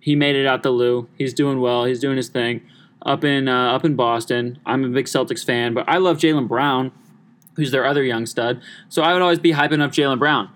[0.00, 1.08] He made it out the Lou.
[1.16, 1.84] He's doing well.
[1.84, 2.62] He's doing his thing
[3.04, 4.58] up in uh, up in Boston.
[4.66, 6.92] I'm a big Celtics fan, but I love Jaylen Brown,
[7.56, 8.60] who's their other young stud.
[8.88, 10.50] So I would always be hyping up Jaylen Brown,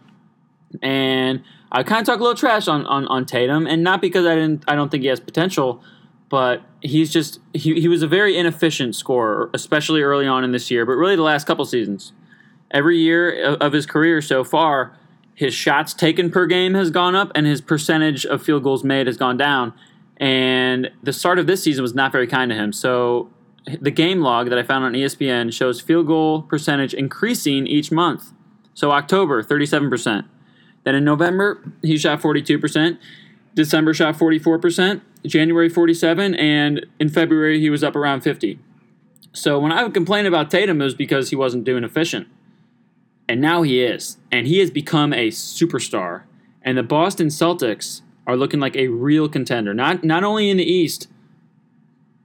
[0.83, 4.27] and I kind of talk a little trash on, on on Tatum, and not because
[4.27, 5.83] I didn't I don't think he has potential,
[6.29, 10.71] but he's just he, he was a very inefficient scorer, especially early on in this
[10.71, 12.13] year, but really the last couple seasons.
[12.71, 14.97] Every year of his career so far,
[15.35, 19.07] his shots taken per game has gone up, and his percentage of field goals made
[19.07, 19.73] has gone down.
[20.17, 22.73] And the start of this season was not very kind to him.
[22.73, 23.31] So
[23.81, 28.33] the game log that I found on ESPN shows field goal percentage increasing each month.
[28.75, 30.25] So October, 37%.
[30.85, 32.99] Then in November, he shot 42%.
[33.55, 35.01] December shot 44%.
[35.25, 38.59] January, 47 And in February, he was up around 50
[39.33, 42.29] So when I would complain about Tatum, it was because he wasn't doing efficient.
[43.29, 44.19] And now he is.
[44.31, 46.23] And he has become a superstar.
[46.63, 49.75] And the Boston Celtics are looking like a real contender.
[49.75, 51.09] Not not only in the East,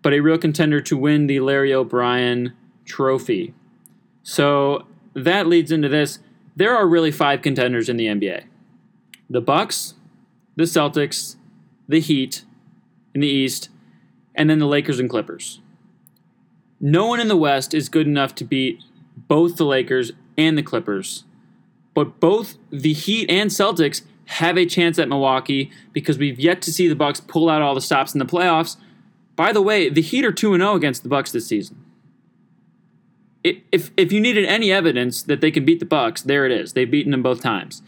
[0.01, 2.53] but a real contender to win the Larry O'Brien
[2.85, 3.53] trophy.
[4.23, 6.19] So that leads into this.
[6.55, 8.43] There are really five contenders in the NBA.
[9.29, 9.95] The Bucks,
[10.55, 11.35] the Celtics,
[11.88, 12.43] the Heat
[13.13, 13.69] in the East,
[14.35, 15.62] and then the Lakers and Clippers.
[16.79, 18.81] No one in the West is good enough to beat
[19.15, 21.25] both the Lakers and the Clippers.
[21.93, 26.71] But both the Heat and Celtics have a chance at Milwaukee because we've yet to
[26.71, 28.78] see the Bucks pull out all the stops in the playoffs.
[29.36, 31.84] By the way, the Heat are 2 0 against the Bucks this season.
[33.43, 36.73] If, if you needed any evidence that they can beat the Bucks, there it is.
[36.73, 37.82] They've beaten them both times.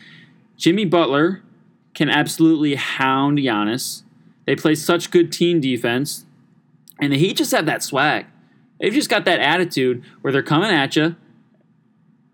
[0.57, 1.43] Jimmy Butler
[1.93, 4.03] can absolutely hound Giannis.
[4.45, 6.25] They play such good team defense,
[6.99, 8.25] and the Heat just have that swag.
[8.79, 11.15] They've just got that attitude where they're coming at you,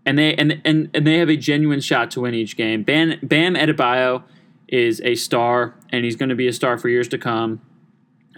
[0.07, 2.81] and they and, and and they have a genuine shot to win each game.
[2.81, 4.23] Bam Bam Adebayo
[4.69, 7.61] is a star, and he's going to be a star for years to come.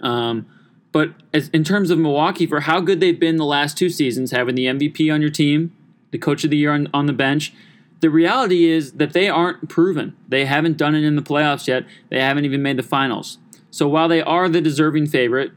[0.02, 0.46] Um,
[0.92, 4.32] but as, in terms of Milwaukee, for how good they've been the last two seasons,
[4.32, 5.74] having the MVP on your team,
[6.10, 7.52] the coach of the year on, on the bench,
[8.00, 10.16] the reality is that they aren't proven.
[10.28, 11.84] They haven't done it in the playoffs yet.
[12.08, 13.38] They haven't even made the finals.
[13.70, 15.52] So while they are the deserving favorite,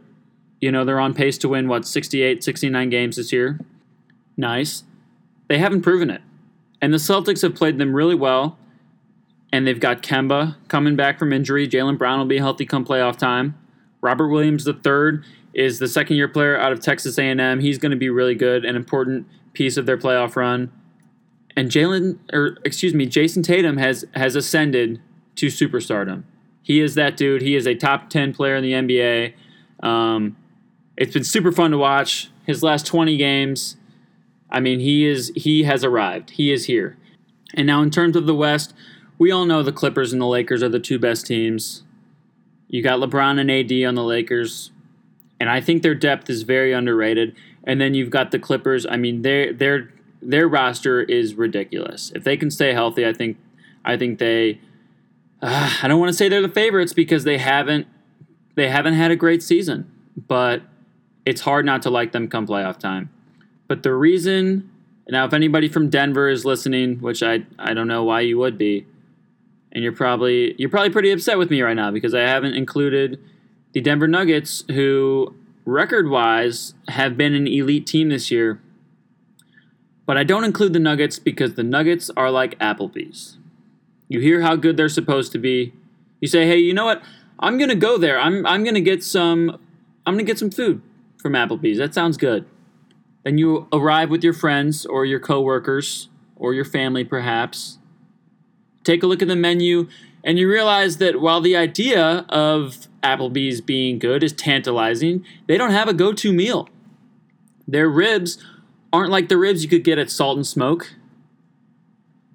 [0.62, 3.60] you know, they're on pace to win, what, 68, 69 games this year?
[4.38, 4.84] Nice.
[5.48, 6.22] They haven't proven it.
[6.82, 8.58] And the Celtics have played them really well.
[9.52, 11.68] And they've got Kemba coming back from injury.
[11.68, 13.56] Jaylen Brown will be healthy come playoff time.
[14.02, 15.20] Robert Williams III
[15.54, 17.60] is the second year player out of Texas A&M.
[17.60, 20.72] He's going to be really good, an important piece of their playoff run.
[21.56, 25.00] And Jalen, or excuse me, Jayson Tatum has has ascended
[25.36, 26.24] to superstardom.
[26.64, 27.42] He is that dude.
[27.42, 29.34] He is a top ten player in the NBA.
[29.86, 30.36] Um,
[30.98, 33.78] it's been super fun to watch his last twenty games.
[34.54, 36.32] I mean, he is he has arrived.
[36.32, 36.96] He is here.
[37.56, 38.74] And now, in terms of the West,
[39.18, 41.84] we all know the Clippers and the Lakers are the two best teams.
[42.70, 44.72] You got LeBron and AD on the Lakers,
[45.40, 47.36] and I think their depth is very underrated.
[47.64, 48.86] And then you've got the Clippers.
[48.86, 52.12] I mean, their their their roster is ridiculous.
[52.16, 53.38] If they can stay healthy, I think
[53.84, 54.60] I think they.
[55.42, 57.88] Uh, I don't want to say they're the favorites because they haven't
[58.56, 59.92] they haven't had a great season,
[60.28, 60.62] but
[61.26, 63.10] it's hard not to like them come playoff time.
[63.68, 64.70] But the reason
[65.10, 68.58] now, if anybody from Denver is listening, which I I don't know why you would
[68.58, 68.86] be,
[69.72, 73.20] and you're probably you're probably pretty upset with me right now because I haven't included
[73.74, 78.62] the Denver Nuggets, who record wise have been an elite team this year.
[80.06, 83.38] But I don't include the Nuggets because the Nuggets are like Applebee's.
[84.10, 85.74] You hear how good they're supposed to be.
[86.22, 87.02] You say, "Hey, you know what?
[87.40, 88.20] I'm going to go there.
[88.20, 89.60] I'm I'm to get some
[90.06, 90.82] I'm going to get some food
[91.22, 91.78] from Applebee's.
[91.78, 92.46] That sounds good."
[93.24, 97.78] Then you arrive with your friends or your coworkers or your family perhaps.
[98.84, 99.88] Take a look at the menu
[100.24, 105.72] and you realize that while the idea of Applebee's being good is tantalizing, they don't
[105.72, 106.70] have a go-to meal.
[107.68, 108.44] Their ribs
[108.92, 110.96] aren't like the ribs you could get at Salt and Smoke.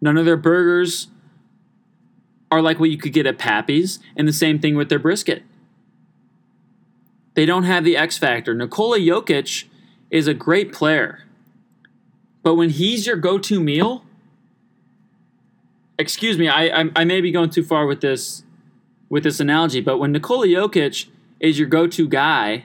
[0.01, 1.09] None of their burgers
[2.51, 5.43] are like what you could get at Pappy's, and the same thing with their brisket.
[7.35, 8.55] They don't have the X factor.
[8.55, 9.65] Nikola Jokic
[10.11, 11.25] is a great player,
[12.43, 14.05] but when he's your go-to meal,
[15.99, 18.45] excuse me, I, I I may be going too far with this
[19.09, 21.09] with this analogy, but when Nikola Jokic
[21.41, 22.65] is your go-to guy,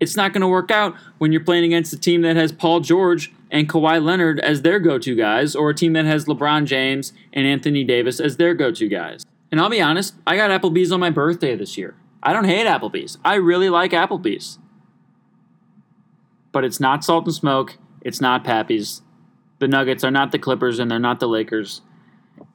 [0.00, 2.80] it's not going to work out when you're playing against a team that has Paul
[2.80, 7.12] George and Kawhi Leonard as their go-to guys, or a team that has LeBron James
[7.32, 9.24] and Anthony Davis as their go-to guys.
[9.50, 11.94] And I'll be honest, I got Applebee's on my birthday this year.
[12.22, 13.16] I don't hate Applebee's.
[13.24, 14.58] I really like Applebee's.
[16.52, 17.76] But it's not Salt and Smoke.
[18.02, 19.02] It's not Pappy's.
[19.58, 21.82] The Nuggets are not the Clippers, and they're not the Lakers.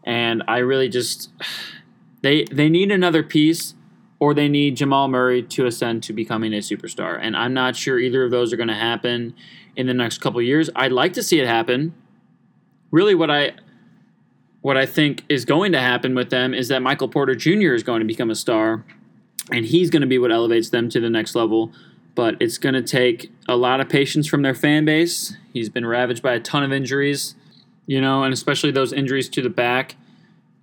[0.03, 1.29] And I really just
[2.21, 3.75] they they need another piece
[4.19, 7.19] or they need Jamal Murray to ascend to becoming a superstar.
[7.21, 9.35] And I'm not sure either of those are going to happen
[9.75, 10.69] in the next couple years.
[10.77, 11.93] I'd like to see it happen.
[12.89, 13.51] Really what I
[14.61, 17.73] what I think is going to happen with them is that Michael Porter Jr.
[17.73, 18.85] is going to become a star
[19.51, 21.73] and he's going to be what elevates them to the next level.
[22.15, 25.35] But it's going to take a lot of patience from their fan base.
[25.51, 27.35] He's been ravaged by a ton of injuries,
[27.87, 29.95] you know, and especially those injuries to the back.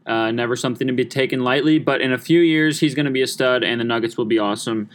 [0.06, 3.12] Uh, never something to be taken lightly, but in a few years, he's going to
[3.12, 4.88] be a stud, and the Nuggets will be awesome.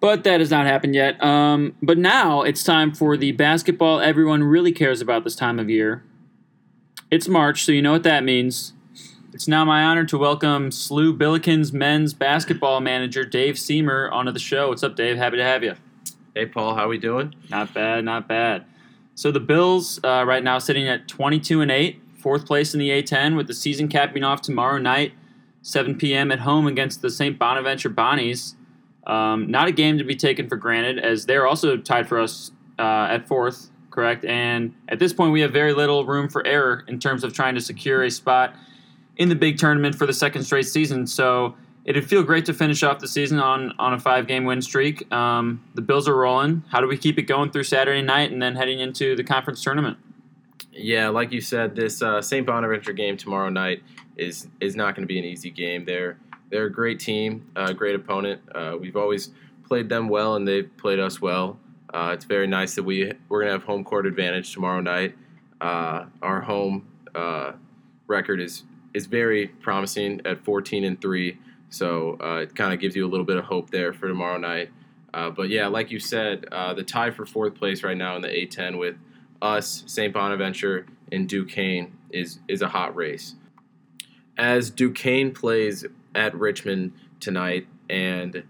[0.00, 1.22] But that has not happened yet.
[1.24, 5.70] Um, but now it's time for the basketball everyone really cares about this time of
[5.70, 6.04] year.
[7.10, 8.74] It's March, so you know what that means.
[9.34, 14.38] It's now my honor to welcome SLU Billikens men's basketball manager Dave Siemer onto the
[14.38, 14.68] show.
[14.68, 15.16] What's up, Dave?
[15.16, 15.74] Happy to have you.
[16.36, 17.34] Hey, Paul, how are we doing?
[17.50, 18.64] Not bad, not bad.
[19.16, 22.90] So the Bills uh, right now sitting at 22 and 8, fourth place in the
[22.90, 25.14] A10 with the season capping off tomorrow night,
[25.62, 26.30] 7 p.m.
[26.30, 27.36] at home against the St.
[27.36, 28.54] Bonaventure Bonnies.
[29.04, 32.52] Um, not a game to be taken for granted as they're also tied for us
[32.78, 34.24] uh, at fourth, correct?
[34.24, 37.56] And at this point, we have very little room for error in terms of trying
[37.56, 38.54] to secure a spot
[39.16, 41.06] in the big tournament for the second straight season.
[41.06, 44.62] So it'd feel great to finish off the season on on a five game win
[44.62, 45.10] streak.
[45.12, 46.62] Um, the Bills are rolling.
[46.68, 49.62] How do we keep it going through Saturday night and then heading into the conference
[49.62, 49.98] tournament?
[50.72, 52.44] Yeah, like you said, this uh, St.
[52.46, 53.82] Bonaventure game tomorrow night
[54.16, 55.84] is is not going to be an easy game.
[55.84, 56.18] They're
[56.50, 58.40] they're a great team, a great opponent.
[58.54, 59.30] Uh, we've always
[59.66, 61.58] played them well, and they've played us well.
[61.92, 65.14] Uh, it's very nice that we we're going to have home court advantage tomorrow night.
[65.60, 67.52] Uh, our home uh,
[68.08, 72.96] record is is very promising at 14 and three, so uh, it kind of gives
[72.96, 74.70] you a little bit of hope there for tomorrow night.
[75.12, 78.22] Uh, but yeah, like you said, uh, the tie for fourth place right now in
[78.22, 78.96] the A10 with
[79.42, 80.12] us, St.
[80.12, 83.34] Bonaventure, and Duquesne is is a hot race.
[84.36, 88.42] As Duquesne plays at Richmond tonight, and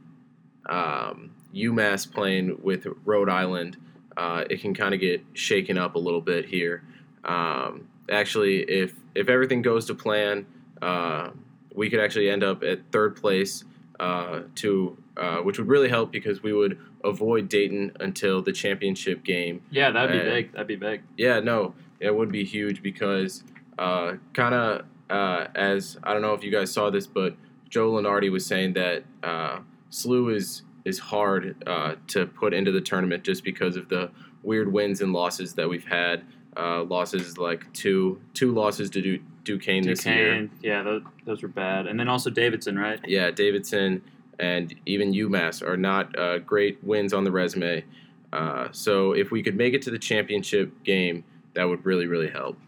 [0.67, 3.77] um, UMass playing with Rhode Island,
[4.17, 6.83] uh, it can kind of get shaken up a little bit here.
[7.25, 10.47] Um, actually, if if everything goes to plan,
[10.83, 11.31] uh,
[11.75, 13.65] we could actually end up at third place
[14.01, 19.23] uh, to uh, which would really help because we would avoid Dayton until the championship
[19.23, 19.63] game.
[19.71, 20.53] Yeah, that'd be Uh, big.
[20.53, 21.03] That'd be big.
[21.17, 23.45] Yeah, no, it would be huge because
[23.79, 27.37] uh, kind of uh, as I don't know if you guys saw this, but
[27.71, 32.81] Joe Lunardi was saying that uh, SLU is is hard uh, to put into the
[32.81, 34.11] tournament just because of the
[34.43, 36.25] weird wins and losses that we've had.
[36.57, 40.49] Uh, losses like two two losses to du- Duquesne, this year.
[40.63, 41.87] Yeah, those, those were bad.
[41.87, 43.01] And then also Davidson, right?
[43.07, 44.03] Yeah, Davidson
[44.39, 47.85] and even UMass are not uh, great wins on the resume.
[48.33, 52.31] Uh, so if we could make it to the championship game, that would really really
[52.31, 52.59] help.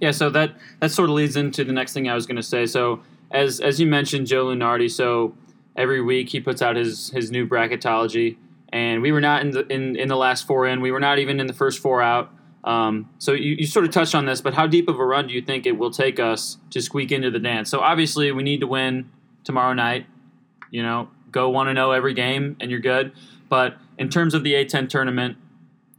[0.00, 2.42] Yeah, so that that sort of leads into the next thing I was going to
[2.42, 2.66] say.
[2.66, 3.00] So
[3.30, 4.90] as as you mentioned, Joe Lunardi.
[4.90, 5.34] So
[5.76, 8.36] every week he puts out his his new bracketology,
[8.70, 10.80] and we were not in the in, in the last four in.
[10.80, 12.32] We were not even in the first four out.
[12.64, 15.26] Um, so you, you sort of touched on this, but how deep of a run
[15.26, 17.70] do you think it will take us to squeak into the dance?
[17.70, 19.10] So obviously we need to win
[19.44, 20.06] tomorrow night.
[20.70, 23.12] You know, go one to zero every game, and you're good.
[23.48, 25.36] But in terms of the A10 tournament,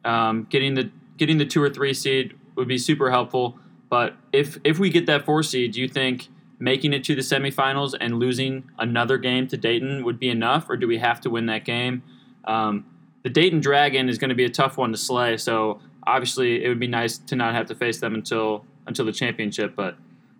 [0.05, 3.57] um, getting the getting the two or three seed would be super helpful.
[3.89, 7.21] But if if we get that four seed, do you think making it to the
[7.21, 11.29] semifinals and losing another game to Dayton would be enough, or do we have to
[11.29, 12.03] win that game?
[12.45, 12.85] Um,
[13.23, 15.37] the Dayton Dragon is going to be a tough one to slay.
[15.37, 19.11] So obviously, it would be nice to not have to face them until until the
[19.11, 19.75] championship.
[19.75, 19.95] But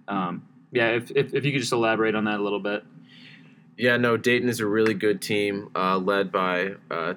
[0.08, 2.84] um, yeah, if, if if you could just elaborate on that a little bit.
[3.78, 7.16] Yeah, no, Dayton is a really good team, uh, led by uh,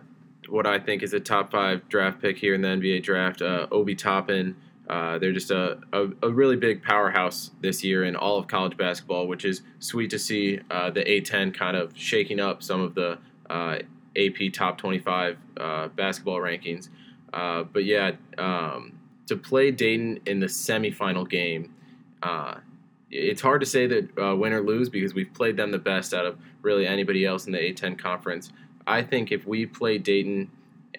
[0.49, 3.67] what I think is a top five draft pick here in the NBA draft, uh,
[3.71, 4.57] Obi Toppin.
[4.89, 8.77] Uh, they're just a, a, a really big powerhouse this year in all of college
[8.77, 12.95] basketball, which is sweet to see uh, the A10 kind of shaking up some of
[12.95, 13.19] the
[13.49, 13.79] uh,
[14.17, 16.89] AP top 25 uh, basketball rankings.
[17.35, 18.93] Uh, but yeah, um,
[19.27, 21.75] to play Dayton in the semifinal game,
[22.23, 22.55] uh,
[23.11, 26.15] it's hard to say that uh, win or lose because we've played them the best
[26.15, 28.53] out of really anybody else in the A10 conference.
[28.87, 30.49] I think if we play Dayton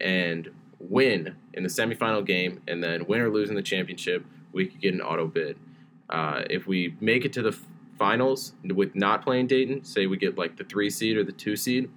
[0.01, 4.67] and win in the semifinal game and then win or lose in the championship, we
[4.67, 5.57] could get an auto bid.
[6.09, 7.57] Uh, if we make it to the
[7.97, 11.55] finals with not playing Dayton, say we get like the three seed or the two
[11.55, 11.89] seed,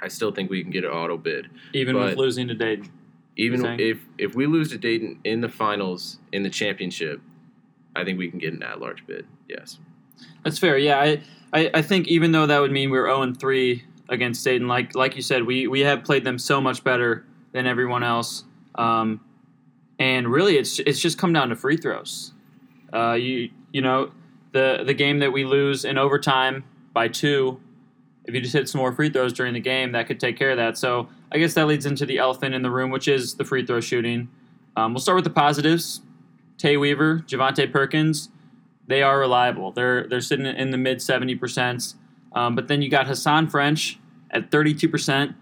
[0.00, 1.48] I still think we can get an auto bid.
[1.72, 2.90] Even But- with losing to Dayton.
[3.40, 7.20] Even if if we lose to Dayton in the finals in the championship,
[7.96, 9.26] I think we can get an at-large bid.
[9.48, 9.78] Yes.
[10.44, 10.76] That's fair.
[10.76, 11.22] Yeah, I,
[11.52, 14.94] I, I think even though that would mean we are 0 3 against Dayton, like
[14.94, 18.44] like you said, we, we have played them so much better than everyone else.
[18.74, 19.20] Um,
[19.98, 22.32] and really, it's it's just come down to free throws.
[22.92, 24.10] Uh, you you know
[24.52, 27.60] the the game that we lose in overtime by two.
[28.24, 30.50] If you just hit some more free throws during the game, that could take care
[30.50, 30.78] of that.
[30.78, 33.64] So I guess that leads into the elephant in the room, which is the free
[33.64, 34.28] throw shooting.
[34.76, 36.00] Um, we'll start with the positives.
[36.58, 38.28] Tay Weaver, Javonte Perkins,
[38.86, 39.72] they are reliable.
[39.72, 41.94] They're they're sitting in the mid 70%.
[42.32, 43.98] Um, but then you got Hasahn French
[44.30, 45.34] at 32%,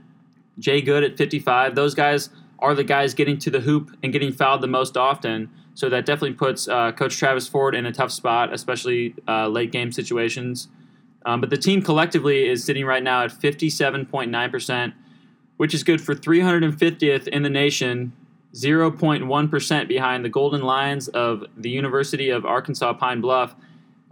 [0.59, 1.75] Jay Good at 55.
[1.75, 5.51] Those guys are the guys getting to the hoop and getting fouled the most often.
[5.75, 9.71] So that definitely puts uh, Coach Travis Ford in a tough spot, especially uh, late
[9.71, 10.69] game situations.
[11.25, 14.93] Um, but the team collectively is sitting right now at 57.9%
[15.59, 18.13] which is good for three hundred and fiftieth in the nation
[18.55, 23.55] 0.1% behind the Golden Lions of the University of Arkansas Pine Bluff.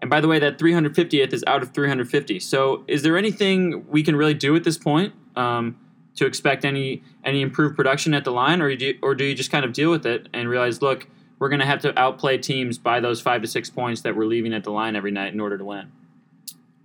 [0.01, 2.39] And by the way, that 350th is out of 350.
[2.41, 5.79] So, is there anything we can really do at this point um,
[6.17, 9.35] to expect any any improved production at the line, or do you, or do you
[9.35, 11.07] just kind of deal with it and realize, look,
[11.39, 14.27] we're going to have to outplay teams by those five to six points that we're
[14.27, 15.91] leaving at the line every night in order to win?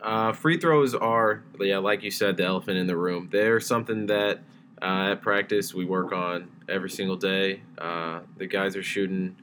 [0.01, 3.29] Uh, free throws are, yeah, like you said, the elephant in the room.
[3.31, 4.39] They're something that
[4.81, 7.61] uh, at practice we work on every single day.
[7.77, 9.35] Uh, the guys are shooting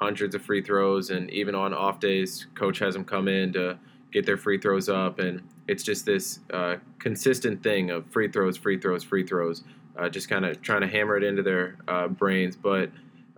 [0.00, 3.78] hundreds of free throws, and even on off days, coach has them come in to
[4.12, 8.56] get their free throws up, and it's just this uh, consistent thing of free throws,
[8.56, 9.64] free throws, free throws,
[9.96, 12.56] uh, just kind of trying to hammer it into their uh, brains.
[12.56, 12.90] But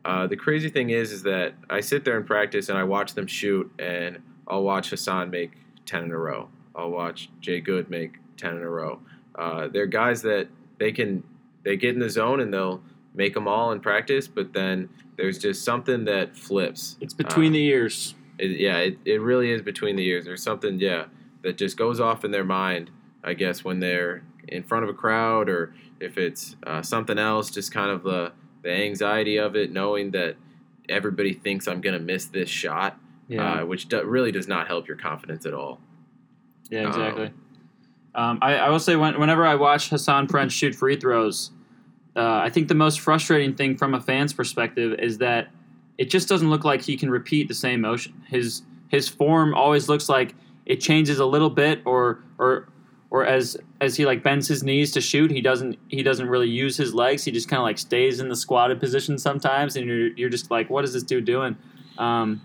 [0.05, 3.15] uh, the crazy thing is, is that I sit there in practice and I watch
[3.15, 4.19] them shoot, and
[4.49, 5.53] I'll watch Hasahn make
[5.85, 6.49] ten in a row.
[6.75, 9.01] I'll watch Jay Good make ten in a row.
[9.73, 10.49] They're guys that
[10.79, 11.23] they can
[11.65, 12.83] they get in the zone and they'll
[13.15, 16.97] make them all in practice, but then there's just something that flips.
[17.01, 18.15] It's between Uh, the ears.
[18.39, 20.27] It, yeah, it, it really is between the ears.
[20.27, 21.07] There's something, yeah,
[21.43, 22.91] that just goes off in their mind,
[23.25, 27.51] I guess, when they're in front of a crowd or if it's uh, something else,
[27.51, 30.37] just kind of the, the anxiety of it, knowing that
[30.89, 33.63] everybody thinks I'm going to miss this shot, Yeah.
[33.63, 35.81] uh, which do, really does not help your confidence at all.
[36.71, 37.27] Yeah, exactly.
[37.29, 37.35] Um,
[38.17, 41.51] I, I will say, when, whenever I watch Hasahn French shoot free throws,
[42.17, 45.49] uh, I think the most frustrating thing from a fan's perspective is that
[45.99, 48.23] it just doesn't look like he can repeat the same motion.
[48.29, 52.69] His his form always looks like it changes a little bit, or or
[53.11, 56.49] or as as he like bends his knees to shoot, he doesn't he doesn't really
[56.49, 57.25] use his legs.
[57.25, 60.51] He just kind of like stays in the squatted position sometimes, and you're you're just
[60.51, 61.57] like, what is this dude doing?
[61.99, 62.43] Um,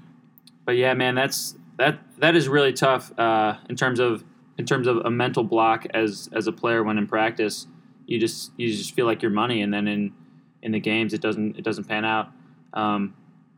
[0.65, 4.23] but yeah, man, that's that that is really tough uh, in terms of
[4.61, 7.65] in terms of a mental block as as a player when in practice.
[8.05, 10.13] You just you just feel like your money, and then in
[10.61, 12.29] in the games it doesn't it doesn't pan out.
[12.73, 13.15] Um,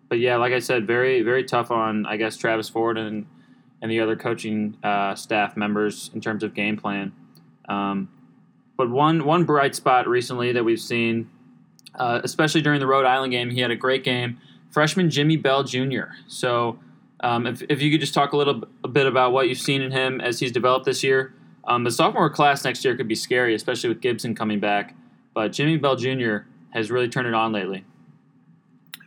[0.08, 3.26] but yeah, like I said, very very tough on I guess Travis Ford and
[3.82, 7.12] and the other coaching uh, staff members in terms of game plan.
[7.68, 8.08] Um,
[8.78, 11.30] but one one bright spot recently that we've seen,
[11.95, 14.39] uh, especially during the Rhode Island game, he had a great game.
[14.72, 16.14] Freshman Jimmy Bell Jr.
[16.28, 16.80] So
[17.24, 19.91] um, if, if you could just talk a little bit about what you've seen in
[19.91, 21.34] him as he's developed this year.
[21.63, 24.93] Um, the sophomore class next year could be scary, especially with Gibson coming back.
[25.34, 26.39] But Jimmy Bell Jr.
[26.71, 27.86] has really turned it on lately.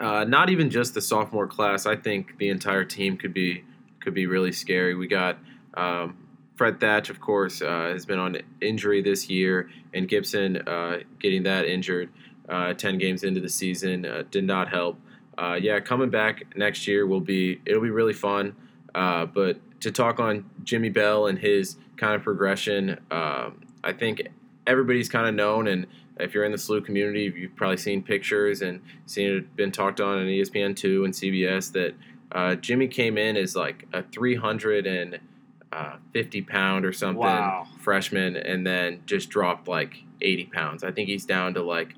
[0.00, 1.84] Uh, not even just the sophomore class.
[1.84, 3.64] I think the entire team could be
[4.00, 4.94] could be really scary.
[4.94, 5.38] We got
[5.74, 6.16] um,
[6.54, 11.42] Fred Thatch, of course, uh, has been on injury this year, and Gibson uh, getting
[11.44, 12.10] that injured
[12.48, 14.98] uh, ten games into the season uh, did not help.
[15.38, 18.54] Uh, yeah, coming back next year will be it'll be really fun.
[18.94, 24.28] Uh, but to talk on Jimmy Bell and his kind of progression, um, I think
[24.66, 25.86] everybody's kind of known, and
[26.18, 30.00] if you're in the SLU community, you've probably seen pictures and seen it been talked
[30.00, 31.94] on on ESPN two and CBS that
[32.32, 37.66] uh, Jimmy came in as like a 350 pound or something Wow.
[37.80, 40.82] freshman, and then just dropped like 80 pounds.
[40.84, 41.94] I think he's down to like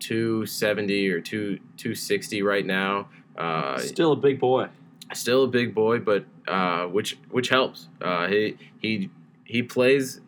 [0.00, 3.08] 270 or 2 260 right now.
[3.36, 4.68] Uh, Still a big boy.
[5.12, 7.88] still a big boy, but uh, which which helps.
[8.00, 9.10] Uh, he he
[9.44, 10.20] he plays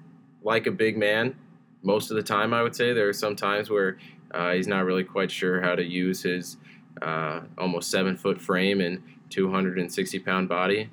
[0.43, 1.35] like a big man
[1.83, 2.55] most of the time.
[2.55, 3.99] I would say there are some times where
[4.33, 6.57] uh, he's not really quite sure how to use his
[7.03, 10.91] uh, almost seven foot frame and 260 pound body.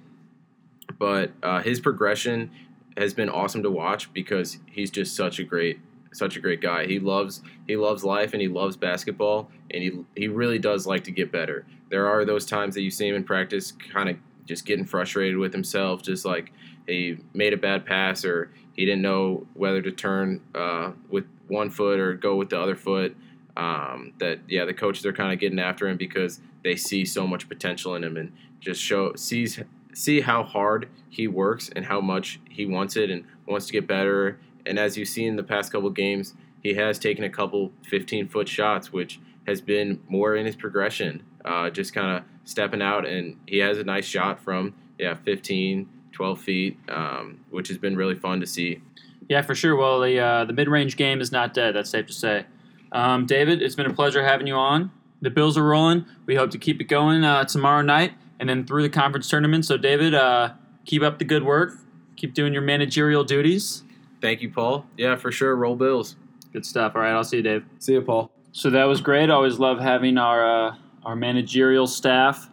[0.98, 2.50] But uh, his progression
[2.96, 5.80] has been awesome to watch because he's just such a great
[6.14, 6.86] such a great guy.
[6.86, 11.04] He loves he loves life and he loves basketball and he he really does like
[11.06, 11.66] to get better.
[11.90, 15.38] There are those times that you see him in practice kind of just getting frustrated
[15.38, 16.52] with himself, just like
[16.88, 21.70] he made a bad pass or he didn't know whether to turn uh, with one
[21.70, 23.16] foot or go with the other foot.
[23.56, 27.26] Um, that yeah, the coaches are kind of getting after him because they see so
[27.26, 29.60] much potential in him and just show sees
[29.94, 33.88] see how hard he works and how much he wants it and wants to get
[33.88, 34.40] better.
[34.68, 38.28] And as you've seen in the past couple games, he has taken a couple 15
[38.28, 43.06] foot shots, which has been more in his progression, uh, just kind of stepping out.
[43.06, 47.96] And he has a nice shot from, yeah, 15, 12 feet, um, which has been
[47.96, 48.82] really fun to see.
[49.30, 49.76] Yeah, for sure.
[49.76, 51.76] Well, the uh, the mid range game is not dead.
[51.76, 52.46] That's safe to say.
[52.92, 54.92] Um, David, it's been a pleasure having you on.
[55.22, 56.06] The Bills are rolling.
[56.26, 59.66] We hope to keep it going uh, tomorrow night and then through the conference tournament.
[59.66, 60.54] So, David, uh,
[60.86, 61.74] keep up the good work.
[62.16, 63.84] Keep doing your managerial duties.
[64.22, 64.86] Thank you, Paul.
[64.98, 65.56] Yeah, for sure.
[65.56, 66.16] Roll Bills.
[66.54, 66.94] Good stuff.
[66.96, 67.66] All right, I'll see you, Dave.
[67.80, 68.32] See you, Paul.
[68.52, 69.30] So that was great.
[69.30, 72.50] I always love having our uh, our managerial staff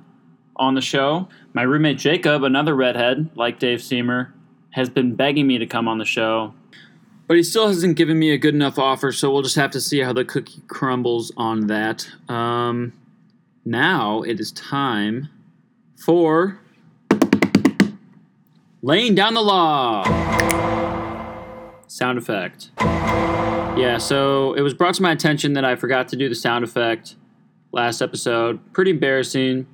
[0.57, 1.29] on the show.
[1.55, 4.31] My roommate Jacob, another redhead like Dave Siemer,
[4.71, 6.53] has been begging me to come on the show,
[7.27, 9.13] but he still hasn't given me a good enough offer.
[9.13, 12.07] So we'll just have to see how the cookie crumbles on that.
[12.29, 12.93] Um,
[13.65, 15.29] now it is time
[15.97, 16.61] for
[18.83, 20.74] laying down the law.
[21.95, 22.71] Sound effect.
[22.81, 26.65] Yeah, so it was brought to my attention that I forgot to do the sound
[26.65, 27.15] effect
[27.71, 28.59] last episode.
[28.73, 29.69] Pretty embarrassing,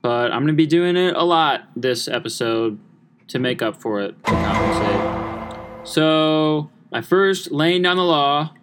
[0.00, 2.78] but I'm going to be doing it a lot this episode
[3.26, 5.88] to make up for it, to compensate.
[5.88, 8.54] So, my first laying down the law,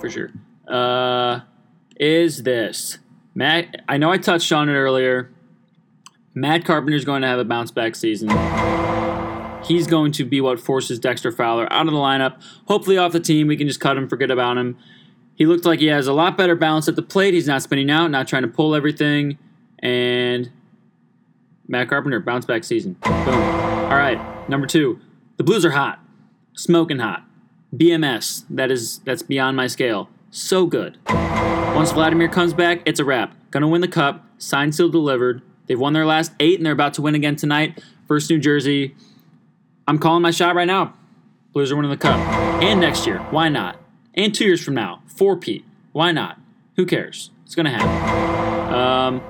[0.00, 0.30] for sure,
[0.68, 1.40] uh,
[1.98, 2.98] is this.
[3.34, 5.28] Matt, I know I touched on it earlier.
[6.34, 8.28] Matt Carpenter's going to have a bounce back season.
[9.64, 12.40] He's going to be what forces Dexter Fowler out of the lineup.
[12.66, 14.76] Hopefully, off the team, we can just cut him, forget about him.
[15.34, 17.34] He looked like he has a lot better balance at the plate.
[17.34, 19.38] He's not spinning out, not trying to pull everything.
[19.80, 20.50] And
[21.66, 22.94] Matt Carpenter, bounce back season.
[23.02, 23.28] Boom.
[23.34, 25.00] All right, number two.
[25.36, 25.98] The Blues are hot,
[26.52, 27.24] smoking hot.
[27.74, 30.08] BMS, that is that's beyond my scale.
[30.30, 30.98] So good.
[31.08, 33.34] Once Vladimir comes back, it's a wrap.
[33.50, 34.24] Gonna win the cup.
[34.38, 35.42] Signed, sealed, delivered.
[35.66, 37.82] They've won their last eight, and they're about to win again tonight.
[38.06, 38.94] First New Jersey.
[39.86, 40.94] I'm calling my shot right now.
[41.52, 42.18] Blues are winning the cup.
[42.62, 43.18] And next year.
[43.30, 43.78] Why not?
[44.14, 45.02] And two years from now.
[45.06, 45.64] Four Pete.
[45.92, 46.40] Why not?
[46.76, 47.30] Who cares?
[47.44, 48.74] It's to happen.
[48.74, 49.22] Um,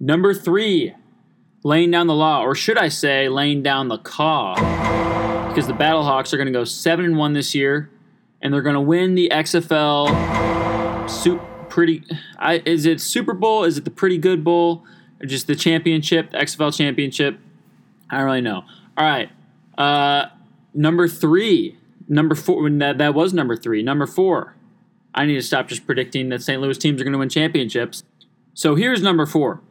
[0.00, 0.94] number three,
[1.62, 4.54] laying down the law, or should I say, laying down the caw.
[5.48, 7.90] Because the Battlehawks are to go 7 and 1 this year,
[8.42, 12.02] and they're to win the XFL su- pretty.
[12.38, 13.64] I, is it Super Bowl?
[13.64, 14.84] Is it the Pretty Good Bowl?
[15.22, 17.38] Or just the championship, the XFL championship?
[18.10, 18.64] I don't really know.
[18.98, 19.30] All right.
[19.78, 20.26] Uh,
[20.74, 21.76] number three,
[22.08, 22.68] number four.
[22.70, 23.82] That that was number three.
[23.82, 24.56] Number four.
[25.14, 26.60] I need to stop just predicting that St.
[26.60, 28.02] Louis teams are going to win championships.
[28.52, 29.62] So here's number four.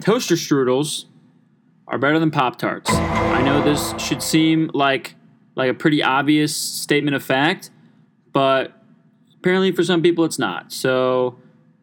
[0.00, 1.04] Toaster strudels
[1.86, 2.90] are better than Pop Tarts.
[2.90, 5.14] I know this should seem like
[5.54, 7.70] like a pretty obvious statement of fact,
[8.32, 8.72] but
[9.38, 10.72] apparently for some people it's not.
[10.72, 11.36] So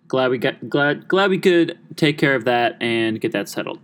[0.07, 3.79] glad we got glad glad we could take care of that and get that settled.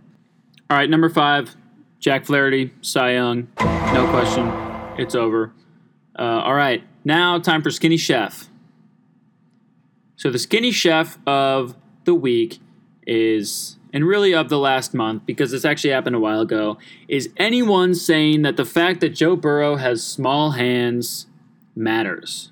[0.68, 1.54] All right, number five,
[2.00, 4.50] Jack Flaherty, Cy Young, no question,
[4.98, 5.52] it's over.
[6.18, 8.48] Uh, all right, now time for Skinny Chef.
[10.16, 12.58] So the Skinny Chef of the week
[13.06, 16.78] is, and really of the last month, because this actually happened a while ago,
[17.08, 21.26] is anyone saying that the fact that Joe Burrow has small hands
[21.74, 22.50] matters?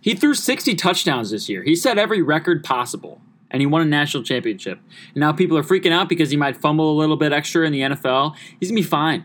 [0.00, 1.62] He threw 60 touchdowns this year.
[1.62, 3.20] He set every record possible,
[3.50, 4.78] and he won a national championship.
[5.14, 7.72] And now people are freaking out because he might fumble a little bit extra in
[7.72, 8.34] the NFL.
[8.58, 9.24] He's going to be fine.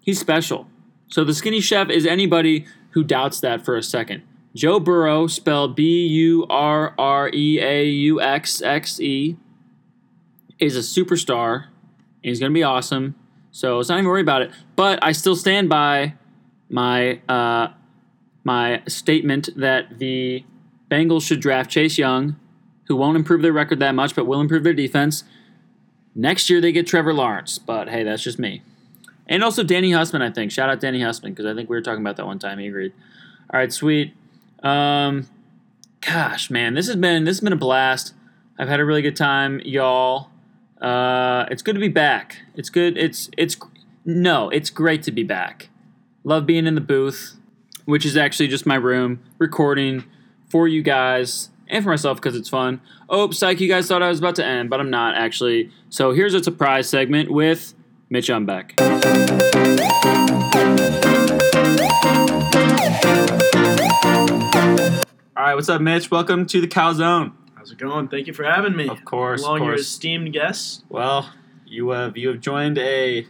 [0.00, 0.68] He's special.
[1.08, 4.22] So the skinny chef is anybody who doubts that for a second.
[4.54, 9.36] Joe Burrow, spelled B U R R E A U X X E,
[10.60, 11.70] is a superstar, and
[12.22, 13.16] he's going to be awesome.
[13.50, 14.52] So it's not even worry about it.
[14.76, 16.14] But I still stand by
[16.68, 17.68] my uh,
[18.44, 20.44] my statement that the
[20.90, 22.36] Bengals should draft Chase Young,
[22.86, 25.24] who won't improve their record that much, but will improve their defense.
[26.14, 28.62] Next year they get Trevor Lawrence, but hey, that's just me.
[29.26, 30.52] And also Danny Hussman, I think.
[30.52, 32.58] Shout out Danny Hussman because I think we were talking about that one time.
[32.58, 32.92] He agreed.
[33.52, 34.14] All right, sweet.
[34.62, 35.28] Um,
[36.00, 38.14] gosh, man, this has been this has been a blast.
[38.58, 40.28] I've had a really good time, y'all.
[40.80, 42.38] Uh, it's good to be back.
[42.54, 42.96] It's good.
[42.98, 43.56] It's it's
[44.04, 45.70] no, it's great to be back.
[46.22, 47.36] Love being in the booth,
[47.86, 50.04] which is actually just my room, recording
[50.48, 52.80] for you guys and for myself because it's fun.
[53.08, 53.60] Oh, psych!
[53.60, 55.70] You guys thought I was about to end, but I'm not actually.
[55.90, 57.74] So here's a surprise segment with
[58.08, 58.80] Mitch Umbeck.
[65.36, 66.10] All right, what's up, Mitch?
[66.10, 67.32] Welcome to the Calzone.
[67.56, 68.06] How's it going?
[68.08, 68.88] Thank you for having me.
[68.88, 69.80] Of course, Along of your course.
[69.82, 70.84] esteemed guests.
[70.88, 71.30] Well,
[71.66, 73.26] you have you have joined a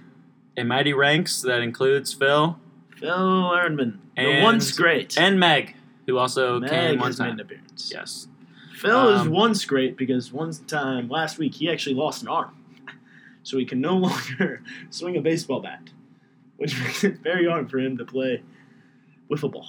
[0.56, 2.58] a mighty ranks that includes Phil
[2.96, 3.98] Phil Erdman.
[4.16, 5.18] The And- once great.
[5.18, 5.74] and Meg,
[6.06, 7.34] who also Meg came one has made time.
[7.34, 7.90] an appearance.
[7.92, 8.28] Yes.
[8.84, 12.50] Phil is Um, once great because one time last week he actually lost an arm.
[13.42, 15.90] So he can no longer swing a baseball bat.
[16.56, 18.42] Which makes it very hard for him to play
[19.30, 19.66] wiffle ball.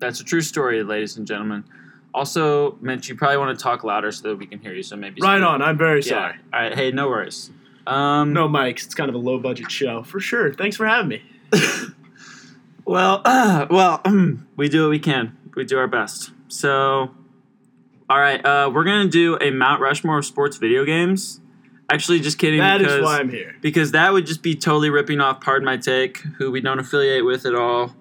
[0.00, 1.64] That's a true story, ladies and gentlemen.
[2.12, 4.82] Also, Mitch, you probably want to talk louder so that we can hear you.
[4.82, 6.08] So maybe Right speak- on, I'm very Yeah.
[6.08, 6.34] sorry.
[6.52, 6.74] All right.
[6.74, 7.50] Hey, no worries.
[7.86, 10.02] Um, No mics, it's kind of a low budget show.
[10.02, 10.52] For sure.
[10.52, 11.22] Thanks for having me.
[12.84, 13.22] Well,
[13.70, 14.02] well,
[14.56, 15.36] we do what we can.
[15.54, 16.32] We do our best.
[16.48, 17.10] So,
[18.08, 21.40] all right, uh, we're gonna do a Mount Rushmore of sports video games.
[21.88, 22.58] Actually, just kidding.
[22.58, 23.54] That is because, why I'm here.
[23.60, 27.24] because that would just be totally ripping off Pardon My Take, who we don't affiliate
[27.24, 27.94] with at all.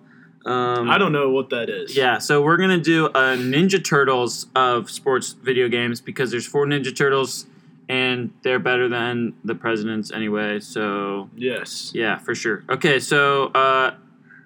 [0.45, 1.95] Um, I don't know what that is.
[1.95, 6.65] Yeah, so we're gonna do a Ninja Turtles of sports video games because there's four
[6.65, 7.47] Ninja Turtles,
[7.89, 10.59] and they're better than the presidents anyway.
[10.59, 11.91] So Yes.
[11.95, 12.63] yeah, for sure.
[12.69, 13.95] Okay, so uh,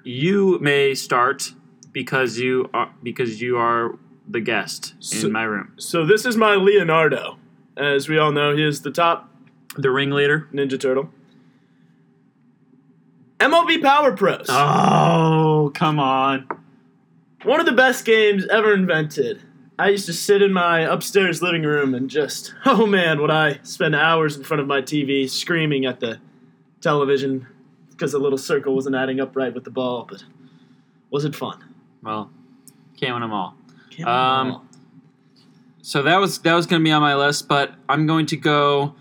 [0.03, 1.53] you may start
[1.91, 3.97] because you are because you are
[4.29, 7.37] the guest So- in my room, So this is my Leonardo.
[7.75, 9.29] As we all know, he is the top
[9.75, 10.47] the ringleader.
[10.53, 11.09] Ninja Turtle.
[13.39, 14.47] MLB Power Pros.
[14.49, 16.47] Oh, come on!
[17.43, 19.41] One of the best games ever invented.
[19.77, 23.59] I used to sit in my upstairs living room and just, oh man, would I
[23.63, 26.19] spend hours in front of my TV screaming at the
[26.81, 27.47] television
[27.91, 30.23] because the little circle wasn't adding up right with the ball, but
[31.11, 31.63] was it fun?
[32.03, 32.29] Well,
[32.99, 33.55] can't win them all.
[34.05, 34.67] Um.
[35.81, 38.37] So that was that was going to be on my list, but I'm going to
[38.37, 38.95] go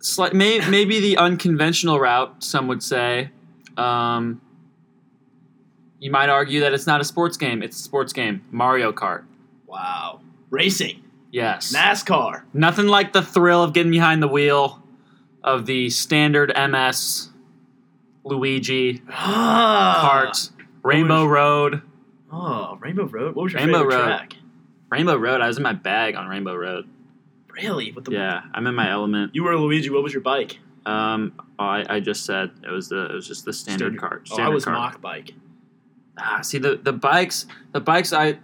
[0.00, 2.42] slight, may, maybe the unconventional route.
[2.44, 3.30] Some would say.
[3.76, 4.40] Um,
[5.98, 8.42] you might argue that it's not a sports game; it's a sports game.
[8.50, 9.24] Mario Kart.
[9.66, 10.20] wow.
[10.50, 11.02] Racing.
[11.30, 11.74] Yes.
[11.74, 12.42] NASCAR.
[12.52, 14.82] Nothing like the thrill of getting behind the wheel
[15.42, 17.30] of the standard MS
[18.22, 20.50] Luigi kart,
[20.82, 21.80] Rainbow Road.
[22.32, 23.34] Oh, Rainbow Road?
[23.34, 24.04] What was your Rainbow favorite Road.
[24.06, 24.32] track?
[24.90, 25.40] Rainbow Road.
[25.40, 26.88] I was in my bag on Rainbow Road.
[27.50, 27.92] Really?
[27.92, 29.34] With the Yeah, I'm in my element.
[29.34, 29.90] You were Luigi.
[29.90, 30.58] What was your bike?
[30.86, 34.28] Um, I, I just said it was the it was just the standard, Standard- cart.
[34.32, 34.76] Oh, I was cart.
[34.76, 35.32] Mach Bike.
[36.18, 38.12] Ah, see the the bikes, the bikes.
[38.12, 38.38] I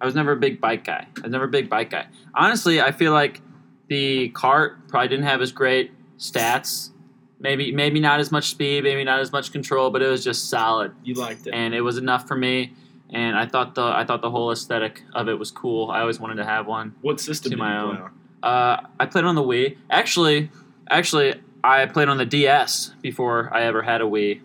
[0.00, 1.06] I was never a big bike guy.
[1.18, 2.06] I was never a big bike guy.
[2.34, 3.40] Honestly, I feel like
[3.88, 6.90] the cart probably didn't have as great stats.
[7.38, 10.48] Maybe maybe not as much speed, maybe not as much control, but it was just
[10.50, 11.54] solid, You liked it.
[11.54, 12.72] and it was enough for me.
[13.10, 15.90] And I thought the I thought the whole aesthetic of it was cool.
[15.90, 16.94] I always wanted to have one.
[17.02, 17.96] what system to did my you own.
[17.96, 18.10] play on?
[18.42, 19.76] Uh, I played on the Wii.
[19.90, 20.50] Actually,
[20.90, 24.40] actually, I played on the DS before I ever had a Wii.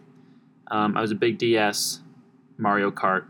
[0.70, 2.00] Um, I was a big DS
[2.58, 3.26] Mario Kart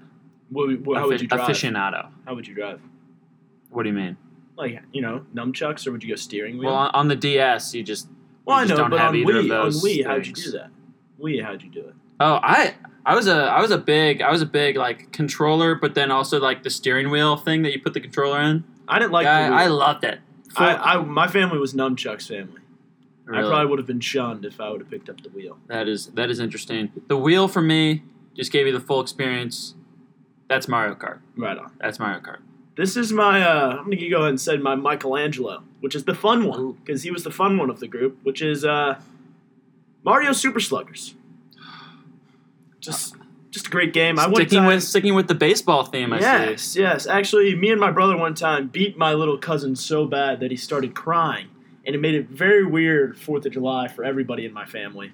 [0.49, 1.41] What, what, how would you drive?
[1.49, 2.09] aficionado.
[2.25, 2.79] How would you drive?
[3.69, 4.17] What do you mean?
[4.57, 6.67] Like you know, nunchucks, or would you go steering wheel?
[6.67, 8.07] Well, on, on the DS, you just
[8.45, 10.33] Well, I just know, don't but have on either of Wii, on Wii, how'd you
[10.33, 10.69] do that?
[11.19, 11.95] Wii, how'd you do it?
[12.19, 12.75] oh, I
[13.05, 16.11] I was a I was a big I was a big like controller, but then
[16.11, 18.63] also like the steering wheel thing that you put the controller in.
[18.87, 20.19] I didn't like I, the I loved it.
[20.55, 22.61] I, I, my family was nunchucks family.
[23.33, 25.57] I probably would have been shunned if I would have picked up the wheel.
[25.67, 26.91] That is that is interesting.
[27.07, 28.03] The wheel for me
[28.35, 29.75] just gave you the full experience.
[30.49, 31.19] That's Mario Kart.
[31.37, 31.71] Right on.
[31.79, 32.39] That's Mario Kart.
[32.75, 33.41] This is my.
[33.41, 37.03] Uh, I'm gonna go ahead and say my Michelangelo, which is the fun one because
[37.03, 38.99] he was the fun one of the group, which is uh,
[40.03, 41.15] Mario Super Sluggers.
[42.81, 43.15] Just,
[43.51, 44.19] just a great game.
[44.19, 46.25] I Sticking time, with sticking with the baseball theme, I see.
[46.25, 47.07] Yes, yes.
[47.07, 50.57] Actually, me and my brother one time beat my little cousin so bad that he
[50.57, 51.47] started crying,
[51.85, 55.11] and it made it very weird Fourth of July for everybody in my family.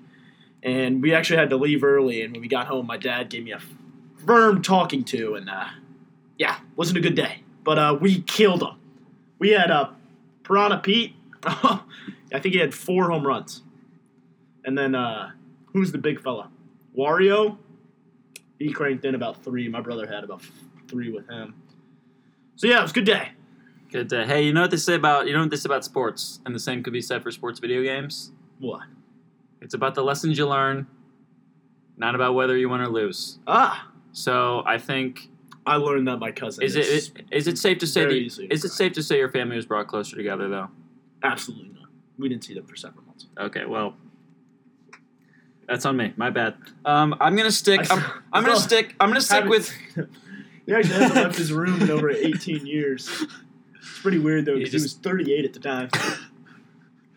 [0.63, 3.43] And we actually had to leave early, and when we got home, my dad gave
[3.43, 3.59] me a
[4.25, 5.67] firm talking to, and uh,
[6.37, 7.43] yeah, wasn't a good day.
[7.63, 8.75] But uh, we killed him.
[9.39, 9.89] We had uh,
[10.43, 11.15] Piranha Pete.
[11.43, 11.81] I
[12.31, 13.61] think he had four home runs,
[14.63, 15.31] and then uh,
[15.73, 16.49] who's the big fella?
[16.97, 17.57] Wario.
[18.59, 19.67] He cranked in about three.
[19.69, 20.41] My brother had about
[20.87, 21.53] three with him.
[22.55, 23.29] So yeah, it was a good day.
[23.91, 24.25] Good day.
[24.25, 26.53] Hey, you know what they say about you know what they say about sports, and
[26.55, 28.31] the same could be said for sports video games.
[28.59, 28.81] What?
[29.61, 30.87] It's about the lessons you learn,
[31.97, 33.39] not about whether you win or lose.
[33.47, 35.29] Ah, So I think
[35.65, 36.63] I learned that my cousin.
[36.63, 39.17] is it is, is it safe to say that, easily is it safe to say
[39.17, 40.69] your family was brought closer together though?
[41.23, 41.89] absolutely not?
[42.17, 43.27] We didn't see them for several months.
[43.39, 43.95] Okay, well,
[45.67, 46.13] that's on me.
[46.15, 46.55] My bad.
[46.85, 47.81] Um, I'm gonna stick.
[47.91, 48.03] I'm,
[48.33, 48.95] I'm gonna stick.
[48.99, 49.69] I'm gonna stick with.
[50.65, 53.25] he actually hasn't left his room in over 18 years.
[53.75, 55.89] It's pretty weird though He because he, was 38 at the time.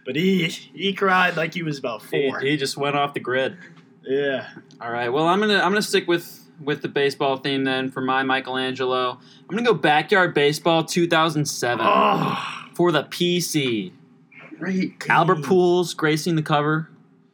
[0.04, 2.40] But he he cried like he was about He, four.
[2.40, 3.56] he just went off the grid.
[4.04, 4.48] yeah.
[4.80, 5.08] All right.
[5.10, 9.18] Well, I'm gonna I'm gonna stick with with the baseball theme then for my Michelangelo.
[9.48, 12.38] I'm gonna go backyard baseball 2007 Oh,
[12.74, 13.92] for the PC.
[14.58, 14.94] great.
[15.08, 16.88] Albert Pujols gracing the cover.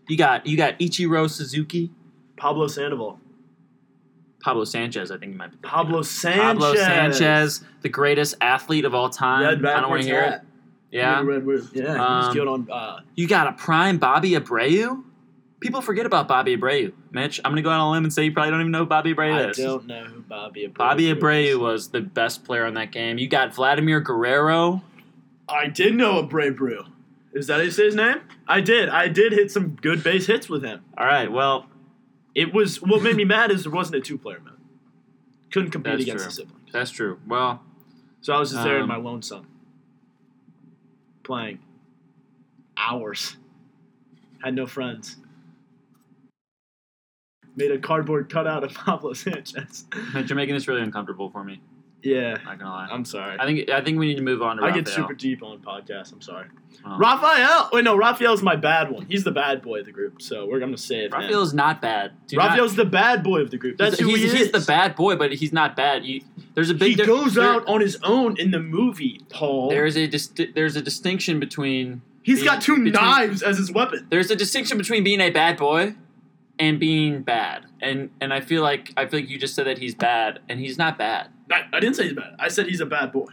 [0.09, 1.91] You got you got Ichiro Suzuki,
[2.37, 3.19] Pablo Sandoval.
[4.41, 5.11] Pablo Sanchez.
[5.11, 5.57] I think you might be.
[5.59, 6.41] Pablo Sanchez.
[6.41, 9.43] Pablo Sanchez, the greatest athlete of all time.
[9.43, 10.41] Red I don't want to hear it.
[10.93, 11.21] Yeah.
[11.23, 11.83] Red, red, yeah.
[11.83, 12.71] he was Um, killed on.
[12.71, 15.03] Uh, You got a prime Bobby Abreu.
[15.59, 16.93] People forget about Bobby Abreu.
[17.11, 18.81] Mitch, I'm gonna go out on a limb and say you probably don't even know
[18.81, 19.57] who Bobby Abreu I is.
[19.57, 21.17] don't know who Bobby Abreu Bobby is.
[21.19, 23.19] Abreu was the best player on that game.
[23.19, 24.83] You got Vladimir Guerrero.
[25.49, 26.87] I did know Abreu.
[27.37, 28.23] Is that how you say his name?
[28.49, 28.89] I did.
[28.89, 30.83] I did hit some good base hits with him.
[30.97, 31.67] All right, well,
[32.35, 34.55] It was what made me mad is there wasn't a two player mode.
[35.53, 36.31] Couldn't compete That's against true.
[36.31, 36.73] the siblings.
[36.73, 37.19] that's true.
[37.27, 37.63] Well,
[38.23, 39.47] So I was just there in Um, my lone son.
[41.25, 41.59] Playing.
[42.79, 43.37] Hours.
[44.43, 45.17] Had no friends.
[47.55, 49.85] Made a cardboard cutout of Pablo Sanchez.
[50.15, 51.61] You're making this really uncomfortable for me.
[52.07, 52.39] Yeah.
[52.45, 52.89] Not gonna lie.
[52.91, 53.37] I'm sorry.
[53.39, 54.85] I think I think we need to move on to I Rafael.
[54.85, 56.13] get super deep on podcasts.
[56.13, 56.47] I'm sorry.
[56.85, 56.99] Oh.
[56.99, 57.71] Raphael.
[57.73, 57.97] Wait, no.
[57.97, 59.07] Raphael's my bad one.
[59.07, 60.23] He's the bad boy of the group.
[60.23, 61.11] So we're gonna say it.
[61.11, 61.23] man.
[61.23, 62.13] Raphael's not bad.
[62.29, 63.77] Do not- Raphael's the bad boy of the group.
[63.79, 64.39] That's he's, who he he's, is.
[64.39, 66.05] he's the bad boy, but he's not bad.
[66.05, 66.21] You,
[66.55, 66.91] there's a big.
[66.91, 69.69] He di- goes there- out on his own in the movie, Paul.
[69.71, 73.73] There's a disti- there's a distinction between He's being- got two between- knives as his
[73.73, 74.07] weapon.
[74.11, 75.95] There's a distinction between being a bad boy
[76.59, 79.79] and being bad, and and I feel like I feel like you just said that
[79.79, 81.29] he's bad, and he's not bad.
[81.51, 82.35] I, I didn't say he's bad.
[82.39, 83.33] I said he's a bad boy.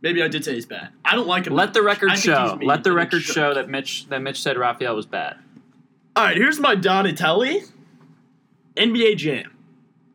[0.00, 0.88] Maybe I did say he's bad.
[1.04, 1.54] I don't like him.
[1.54, 2.58] Let the record show.
[2.60, 5.36] Let the record show that Mitch that Mitch said Raphael was bad.
[6.14, 7.60] All right, here's my Donatello.
[8.76, 9.56] NBA Jam.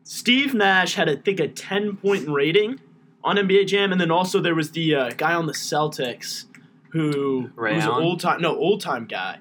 [0.04, 2.80] Steve Nash had, I think, a 10 point rating
[3.22, 6.46] on NBA Jam, and then also there was the uh, guy on the Celtics
[6.90, 7.98] who Ray was Allen?
[7.98, 9.38] an old time, no, old time guy.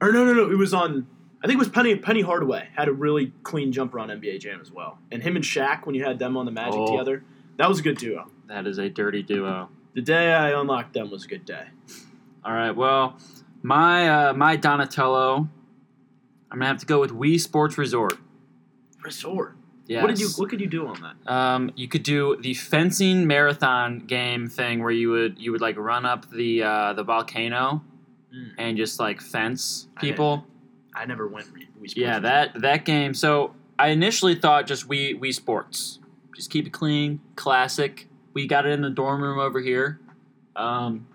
[0.00, 1.06] Or no, no, no, it was on.
[1.42, 4.60] I think it was Penny Penny Hardaway had a really clean jumper on NBA Jam
[4.60, 6.90] as well, and him and Shaq when you had them on the Magic Oh.
[6.92, 7.24] together,
[7.56, 8.30] that was a good duo.
[8.48, 9.68] That is a dirty duo.
[9.94, 11.64] The day I unlocked them was a good day.
[12.44, 12.72] All right.
[12.72, 13.16] Well,
[13.62, 15.48] my uh, my Donatello.
[16.52, 18.18] I'm gonna have to go with Wii Sports Resort.
[19.02, 19.56] Resort.
[19.86, 20.02] Yes.
[20.02, 20.28] What did you?
[20.36, 21.32] What could you do on that?
[21.32, 25.76] Um, you could do the fencing marathon game thing where you would you would like
[25.78, 27.82] run up the uh, the volcano
[28.32, 28.50] Mm.
[28.58, 30.46] and just like fence people.
[31.00, 31.46] I never went.
[31.54, 33.14] Wii Sports Yeah, that that game.
[33.14, 35.98] So I initially thought just Wii Wii Sports,
[36.36, 38.06] just keep it clean, classic.
[38.34, 39.98] We got it in the dorm room over here.
[40.56, 41.06] Um,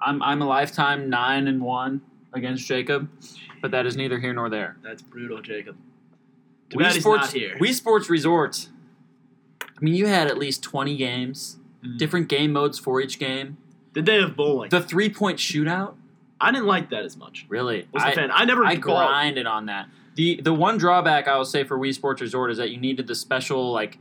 [0.00, 2.00] I'm I'm a lifetime nine and one
[2.32, 3.08] against Jacob,
[3.62, 4.76] but that is neither here nor there.
[4.82, 5.76] That's brutal, Jacob.
[6.70, 7.56] Too Wii Sports here.
[7.60, 8.68] Wii Sports Resort.
[9.62, 11.98] I mean, you had at least twenty games, Mm.
[11.98, 13.58] different game modes for each game.
[13.92, 14.70] The day of bowling.
[14.70, 15.94] The three point shootout,
[16.40, 17.46] I didn't like that as much.
[17.48, 17.86] really.
[17.92, 18.30] Was a I, fan.
[18.32, 18.64] I never.
[18.64, 18.82] I bowled.
[19.08, 19.88] grinded on that.
[20.16, 23.06] The the one drawback I will say for Wii Sports Resort is that you needed
[23.06, 23.98] the special like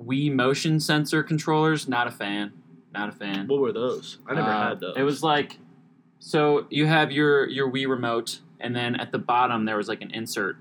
[0.00, 1.88] Wii motion sensor controllers.
[1.88, 2.52] Not a fan.
[2.92, 3.46] Not a fan.
[3.48, 4.18] What were those?
[4.26, 4.96] I never Uh, had those.
[4.96, 5.58] It was like
[6.18, 10.02] so you have your your Wii remote, and then at the bottom there was like
[10.02, 10.56] an insert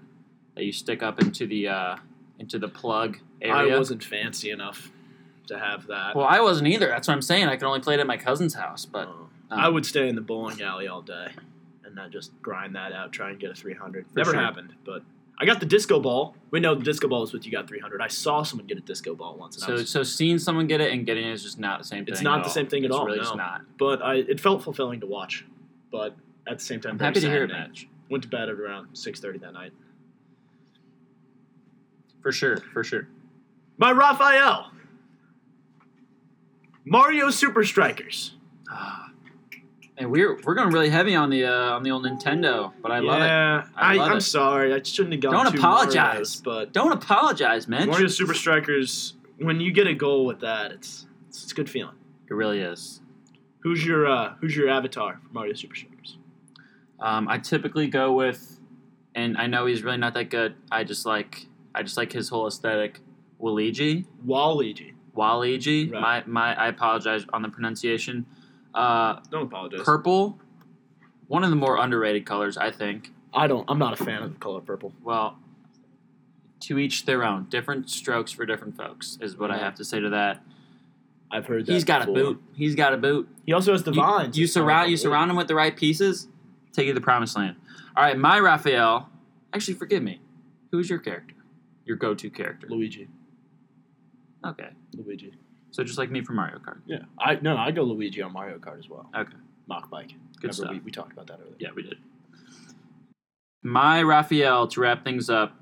[0.56, 1.96] that you stick up into the uh,
[2.40, 3.76] into the plug area.
[3.76, 4.92] I wasn't fancy enough
[5.48, 6.16] to have that.
[6.16, 6.88] Well, I wasn't either.
[6.88, 7.48] That's what I'm saying.
[7.48, 9.14] I could only play it at my cousin's house, but Uh,
[9.52, 11.28] um, I would stay in the bowling alley all day,
[11.86, 14.08] and then just grind that out, try and get a 300.
[14.08, 14.40] For Never sure.
[14.40, 15.04] happened, but
[15.40, 16.36] I got the disco ball.
[16.52, 18.02] We know the disco ball is what you got 300.
[18.02, 20.68] I saw someone get a disco ball once, and I so was, so seeing someone
[20.68, 22.14] get it and getting it is just not the same thing.
[22.14, 22.54] It's not the all.
[22.54, 23.24] same thing at It's all, Really, no.
[23.24, 23.62] just not.
[23.78, 25.46] but I it felt fulfilling to watch.
[25.92, 26.16] But
[26.48, 27.52] at the same time, I'm happy to hear it.
[27.52, 27.88] Mitch.
[28.10, 29.74] Went to bed at around 6:30 that night.
[32.22, 33.08] For sure, for sure.
[33.78, 34.72] By Raphael.
[36.86, 38.36] Mario Super Strikers.
[40.02, 43.00] And we're we're going really heavy on the uh, on the old Nintendo, but I
[43.02, 43.26] love it.
[43.26, 44.22] yeah, I I, I'm it.
[44.22, 44.74] sorry.
[44.74, 45.32] I shouldn't have gone.
[45.32, 46.42] Don't apologize.
[46.42, 47.88] Marios, but Don't apologize, man.
[47.88, 49.14] Mario Super Strikers.
[49.38, 51.94] When you get a goal with that, it's it's, it's a good feeling.
[52.28, 53.00] It really is.
[53.60, 56.18] Who's your uh, Who's your avatar for Mario Super Strikers?
[57.00, 58.60] Um, I typically go with
[59.14, 60.56] and I know he's really not that good.
[60.72, 61.46] I just like
[61.76, 63.02] I just like his whole aesthetic.
[63.40, 64.94] Waluigi, Waluigi.
[65.16, 65.94] Waluigi.
[65.94, 66.28] Right.
[66.28, 68.26] My my I apologize on the pronunciation.
[68.74, 69.82] Uh, Don't apologize.
[69.84, 70.40] purple,
[71.28, 73.12] one of the more underrated colors, I think.
[73.34, 73.66] I don't.
[73.70, 74.94] I'm not a fan of the color purple.
[75.04, 75.38] Well,
[76.62, 77.46] to each their own.
[77.50, 80.42] Different strokes for different folks is what I have to say to that.
[81.32, 81.72] I've heard that.
[81.72, 82.42] He's got a boot.
[82.54, 83.28] He's got a boot.
[83.46, 84.38] He also has the You- vines.
[84.38, 86.28] You, It's surround you surround him with the right pieces,
[86.74, 87.56] take you to the promised land.
[87.96, 89.10] All right, my Raphael.
[89.54, 90.20] Actually, forgive me.
[90.72, 91.36] Who's your character?
[91.86, 92.68] Your go-to character.
[92.70, 93.08] Luigi.
[94.46, 95.34] Okay, Luigi.
[95.72, 96.80] So just like me for Mario Kart.
[96.86, 97.00] Yeah.
[97.20, 97.58] I no.
[97.58, 99.10] I go Luigi on Mario Kart as well.
[99.16, 99.34] Okay,
[99.68, 100.10] Mach Bike.
[100.40, 100.72] good Remember stuff.
[100.72, 101.56] We, we talked about that earlier.
[101.60, 101.98] Yeah, we did.
[103.64, 105.56] My Raphael to wrap things up.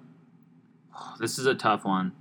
[1.20, 2.14] This is a tough one.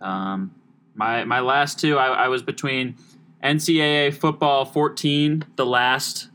[0.00, 0.54] Um,
[0.94, 2.96] my my last two, I, I was between
[3.42, 6.28] NCAA football 14, the last,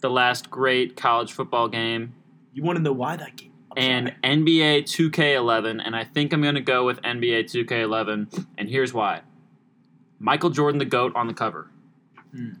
[0.00, 2.14] the last great college football game,
[2.52, 3.52] You want to know why that game?
[3.76, 4.36] I'm and sorry.
[4.36, 9.20] NBA 2K11, and I think I'm gonna go with NBA 2K11, and here's why.
[10.18, 11.68] Michael Jordan, the goat, on the cover.
[12.34, 12.54] Hmm.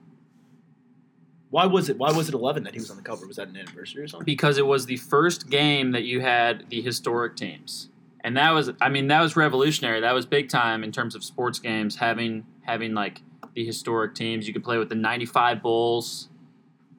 [1.50, 1.98] why was it?
[1.98, 3.26] Why was it 11 that he was on the cover?
[3.26, 4.24] Was that an anniversary or something?
[4.24, 7.88] because it was the first game that you had the historic teams
[8.22, 11.22] and that was i mean that was revolutionary that was big time in terms of
[11.22, 13.22] sports games having having like
[13.54, 16.28] the historic teams you could play with the 95 bulls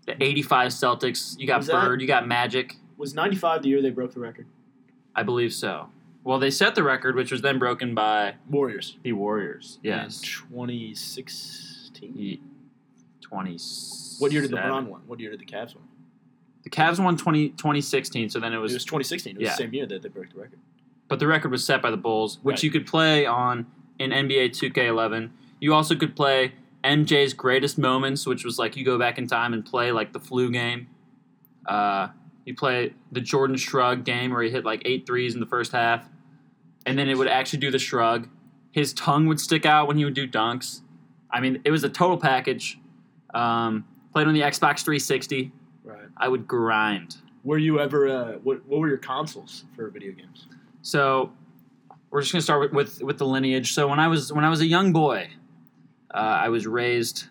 [0.06, 3.82] the 85 celtics you got Was that- bird you got magic Was 95 the year
[3.82, 4.46] they broke the record?
[5.16, 5.90] i believe so
[6.28, 8.98] well they set the record which was then broken by Warriors.
[9.04, 12.14] the warriors yes In 2016.
[12.16, 12.42] Ye-
[13.22, 13.58] 20
[14.20, 15.02] What year did LeBron win?
[15.08, 15.84] What year did the Cavs win?
[16.64, 19.36] the Cavs won 20, 2016 so then it It was was 2016.
[19.36, 19.52] It was yeah.
[19.52, 20.60] the same year that they broke the record.
[21.08, 22.64] but the record was set by the Bulls, which Right.
[22.64, 23.66] you could play on
[24.00, 25.30] in NBA 2K11.
[25.62, 26.54] You also could play
[26.84, 30.20] MJ's greatest moments, which was like you go back in time and play like the
[30.20, 30.88] flu game.
[31.66, 32.10] Uh,
[32.46, 35.72] you play the Jordan Shrug game where he hit like eight threes in the first
[35.72, 36.08] half,
[36.88, 38.30] and then it would actually do the shrug.
[38.72, 40.82] His tongue would stick out when he would do dunks.
[41.30, 42.80] I mean, it was a total package.
[43.34, 45.52] Um, played on the Xbox 360.
[45.84, 46.00] Right.
[46.16, 47.18] I would grind.
[47.44, 48.08] Were you ever?
[48.08, 50.48] Uh, what What were your consoles for video games?
[50.82, 51.32] So
[52.10, 53.74] we're just gonna start with, with with the lineage.
[53.74, 55.30] So when I was when I was a young boy,
[56.14, 57.26] uh, I was raised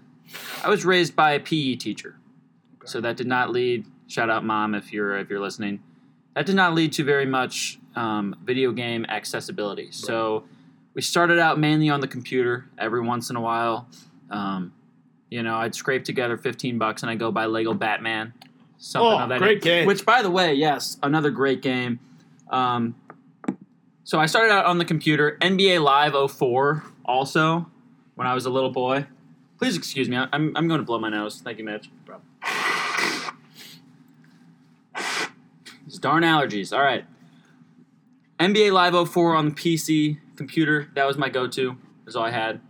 [0.62, 2.18] I was raised by a PE teacher.
[2.76, 2.86] Okay.
[2.86, 3.86] So that did not lead.
[4.07, 5.82] Shout out, mom, if you're if you're listening.
[6.34, 9.90] That did not lead to very much um, video game accessibility.
[9.90, 10.44] So
[10.94, 12.66] we started out mainly on the computer.
[12.78, 13.88] Every once in a while,
[14.30, 14.72] um,
[15.30, 18.32] you know, I'd scrape together fifteen bucks and I'd go buy Lego Batman.
[18.78, 19.86] Something Oh, of that great game.
[19.86, 21.99] Which, by the way, yes, another great game.
[22.51, 22.94] Um,
[24.05, 25.36] so I started out on the computer.
[25.40, 27.66] NBA Live 04 also
[28.14, 29.07] when I was a little boy.
[29.59, 30.16] Please excuse me.
[30.16, 31.40] I'm, I'm going to blow my nose.
[31.42, 31.88] Thank you, Mitch.
[35.86, 36.76] These darn allergies.
[36.76, 37.05] All right.
[38.39, 40.91] NBA Live 04 on the PC computer.
[40.95, 41.76] That was my go-to.
[42.05, 42.61] That's all I had.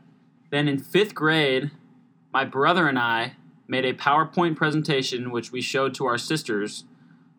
[0.51, 1.73] Then in fifth grade,
[2.33, 3.35] my brother and I
[3.67, 6.85] made a PowerPoint presentation which we showed to our sisters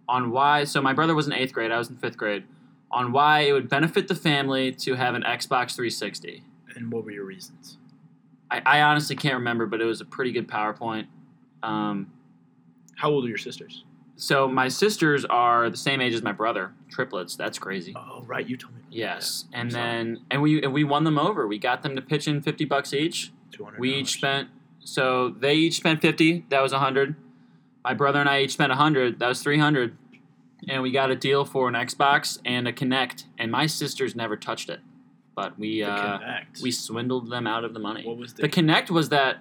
[0.09, 0.65] on why.
[0.65, 1.71] So my brother was in eighth grade.
[1.71, 2.43] I was in fifth grade.
[2.91, 6.43] On why it would benefit the family to have an Xbox 360.
[6.75, 7.77] And what were your reasons?
[8.51, 11.07] I, I honestly can't remember, but it was a pretty good PowerPoint.
[11.63, 12.11] Um,
[12.97, 13.83] How old are your sisters?
[14.17, 17.35] So my sisters are the same age as my brother, triplets.
[17.35, 17.93] That's crazy.
[17.95, 18.47] Oh, right.
[18.47, 18.81] You told me.
[18.89, 19.57] Yes, that.
[19.59, 21.47] and then and we and we won them over.
[21.47, 23.31] We got them to pitch in fifty bucks each.
[23.51, 23.79] $200.
[23.79, 24.49] We each spent
[24.79, 26.45] so they each spent fifty.
[26.49, 27.15] That was a hundred.
[27.83, 29.19] My brother and I each spent a hundred.
[29.19, 29.95] That was three hundred.
[30.67, 33.25] And we got a deal for an Xbox and a Kinect.
[33.37, 34.79] And my sisters never touched it,
[35.35, 36.17] but we uh,
[36.63, 38.03] we swindled them out of the money.
[38.05, 39.37] What was the, The Kinect was that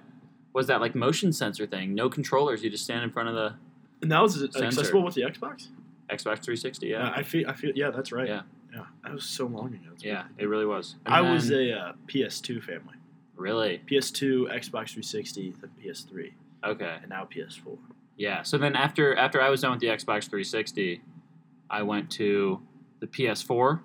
[0.53, 1.95] was that like motion sensor thing.
[1.95, 2.63] No controllers.
[2.63, 3.55] You just stand in front of the
[4.01, 4.65] And that was Sensor.
[4.65, 5.67] accessible with the Xbox.
[6.09, 6.87] Xbox 360.
[6.87, 7.49] Yeah, I feel.
[7.49, 7.71] I feel.
[7.75, 8.27] Yeah, that's right.
[8.27, 8.41] Yeah.
[8.73, 8.85] Yeah.
[9.03, 9.89] That was so long ago.
[9.89, 10.95] That's yeah, it really was.
[11.05, 12.95] And I was a uh, PS2 family.
[13.35, 16.33] really PS2, Xbox 360, then PS3,
[16.65, 16.97] okay.
[17.01, 17.77] and now PS4.
[18.17, 18.43] Yeah.
[18.43, 21.01] So then after after I was done with the Xbox 360,
[21.69, 22.61] I went to
[22.99, 23.79] the PS4,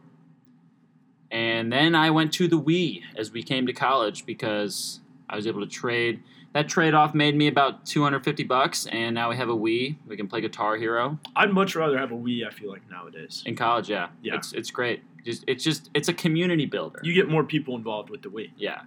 [1.30, 5.46] and then I went to the Wii as we came to college because I was
[5.46, 6.22] able to trade.
[6.54, 9.96] That trade off made me about 250 bucks, and now we have a Wii.
[10.06, 12.46] We can play Guitar Hero I'd much rather have a Wii.
[12.46, 13.88] I feel like nowadays in college.
[13.88, 14.36] Yeah, Yeah.
[14.36, 15.02] It's it's great.
[15.24, 17.00] Just it's just it's a community builder.
[17.02, 18.50] you get more people involved with the Wii.
[18.56, 18.82] yeah.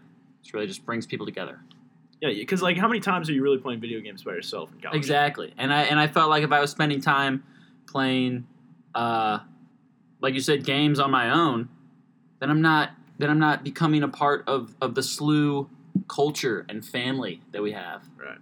[0.45, 1.59] It really just brings people together.
[2.21, 4.79] Yeah, because like how many times are you really playing video games by yourself in
[4.79, 4.95] college?
[4.95, 5.53] Exactly.
[5.57, 7.43] And I and I felt like if I was spending time
[7.87, 8.45] playing
[8.93, 9.39] uh
[10.21, 11.67] like you said games on my own,
[12.39, 15.67] then I'm not then I'm not becoming a part of of the SLU
[16.07, 18.03] culture and family that we have.
[18.17, 18.37] Right.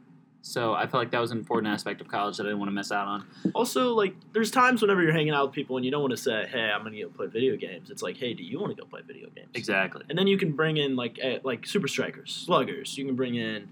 [0.46, 2.68] So I felt like that was an important aspect of college that I didn't want
[2.70, 3.26] to miss out on.
[3.56, 6.18] Also, like, there's times whenever you're hanging out with people and you don't want to
[6.18, 8.82] say, "Hey, I'm gonna go play video games." It's like, "Hey, do you want to
[8.82, 10.04] go play video games?" Exactly.
[10.10, 12.98] And then you can bring in like eh, like super strikers, sluggers.
[12.98, 13.70] You can bring in,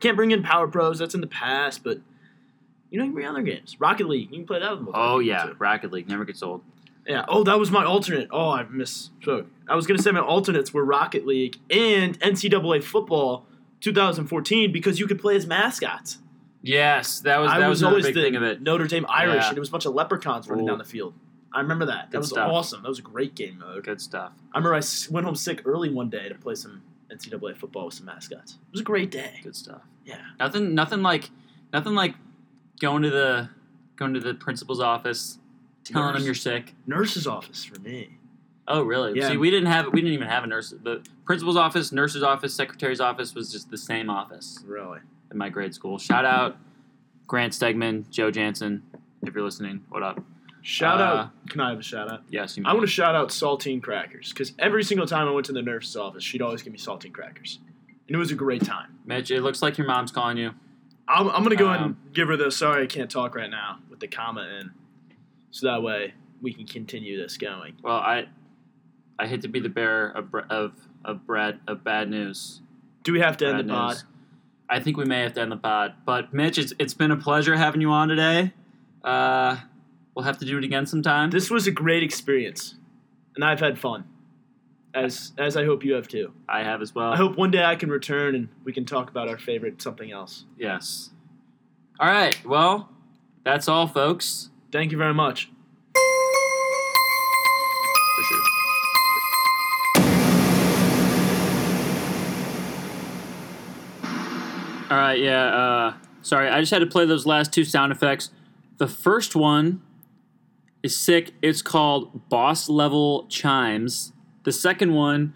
[0.00, 0.98] can't bring in power pros.
[0.98, 1.98] That's in the past, but
[2.90, 3.76] you know you can bring other games.
[3.78, 5.56] Rocket League, you can play that with Oh yeah, too.
[5.58, 6.62] Rocket League never gets old.
[7.06, 7.26] yeah.
[7.28, 8.28] Oh, that was my alternate.
[8.32, 9.48] Oh, I misspoke.
[9.68, 13.46] I was gonna say my alternates were Rocket League and NCAA football
[13.80, 16.18] 2014 because you could play as mascots.
[16.62, 18.60] Yes, that was I that was, was, another always big the thing of it.
[18.62, 19.48] Notre Dame Irish, Yeah.
[19.50, 20.68] and it was a bunch of leprechauns running Ooh.
[20.70, 21.14] down the field.
[21.52, 22.10] I remember that.
[22.10, 22.50] That was stuff.
[22.50, 22.82] awesome.
[22.82, 23.84] That was a great game mode.
[23.84, 24.32] Good stuff.
[24.52, 27.94] I remember I went home sick early one day to play some NCAA football with
[27.94, 28.52] some mascots.
[28.54, 29.40] It was a great day.
[29.42, 29.82] Good stuff.
[30.04, 30.20] Yeah.
[30.38, 31.30] Nothing nothing like
[31.72, 32.14] nothing like
[32.80, 33.48] going to the
[33.94, 35.38] going to the principal's office,
[35.84, 36.20] telling Nurse.
[36.20, 36.74] him you're sick.
[36.86, 38.18] Nurse's office for me.
[38.68, 39.18] Oh really?
[39.18, 39.28] Yeah.
[39.28, 40.74] See, we didn't have we didn't even have a nurse.
[40.82, 45.00] The principal's office, nurse's office, secretary's office was just the same office Really.
[45.30, 45.98] in my grade school.
[45.98, 46.56] Shout out
[47.26, 48.82] Grant Stegman, Joe Jansen,
[49.22, 49.84] if you're listening.
[49.88, 50.22] What up?
[50.62, 51.48] Shout Uh, out.
[51.48, 52.22] Can I have a shout out?
[52.28, 52.64] Yes, you.
[52.64, 52.68] may.
[52.70, 55.62] I want to shout out saltine crackers because every single time I went to the
[55.62, 57.60] nurse's office, she'd always give me saltine crackers,
[58.08, 58.98] and it was a great time.
[59.04, 59.30] Mitch.
[59.30, 60.52] It looks like your mom's calling you.
[61.06, 63.48] I'm, I'm gonna go ahead Um, and give her the sorry I can't talk right
[63.50, 64.72] now with the comma in,
[65.52, 67.74] so that way we can continue this going.
[67.82, 68.26] Well, I
[69.18, 70.72] I hate to be the bearer of of
[71.04, 72.60] of bread of bad news.
[73.02, 73.94] Do we have to end the pod?
[73.94, 74.04] news.
[74.68, 75.94] I think we may have to end the pod.
[76.04, 78.52] But Mitch, it's it's been a pleasure having you on today.
[79.04, 79.58] Uh,
[80.14, 81.30] we'll have to do it again sometime.
[81.30, 82.74] This was a great experience,
[83.36, 84.04] and I've had fun,
[84.92, 86.32] as as I hope you have too.
[86.48, 87.12] I have as well.
[87.12, 90.10] I hope one day I can return and we can talk about our favorite something
[90.10, 90.44] else.
[90.58, 91.10] Yes.
[92.00, 92.38] All right.
[92.44, 92.90] Well,
[93.44, 94.50] that's all, folks.
[94.72, 95.50] Thank you very much.
[98.16, 98.55] For sure.
[104.88, 105.46] All right, yeah.
[105.46, 108.30] Uh, sorry, I just had to play those last two sound effects.
[108.78, 109.82] The first one
[110.84, 111.32] is sick.
[111.42, 114.12] It's called Boss Level Chimes.
[114.44, 115.34] The second one,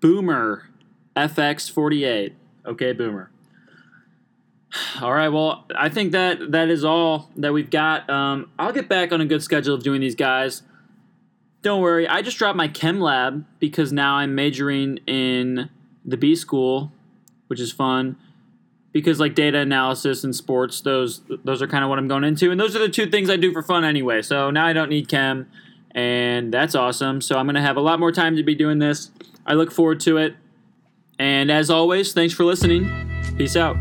[0.00, 0.70] Boomer
[1.14, 2.32] FX48.
[2.64, 3.30] Okay, Boomer.
[5.02, 8.08] All right, well, I think that that is all that we've got.
[8.08, 10.62] Um, I'll get back on a good schedule of doing these guys.
[11.60, 15.68] Don't worry, I just dropped my chem lab because now I'm majoring in
[16.04, 16.92] the B school,
[17.48, 18.16] which is fun.
[18.96, 22.50] Because like data analysis and sports, those those are kind of what I'm going into,
[22.50, 24.22] and those are the two things I do for fun anyway.
[24.22, 25.50] So now I don't need chem,
[25.90, 27.20] and that's awesome.
[27.20, 29.10] So I'm gonna have a lot more time to be doing this.
[29.44, 30.34] I look forward to it.
[31.18, 32.88] And as always, thanks for listening.
[33.36, 33.76] Peace out.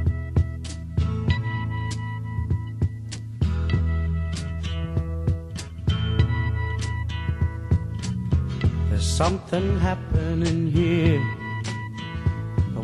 [8.89, 11.44] There's something happening here.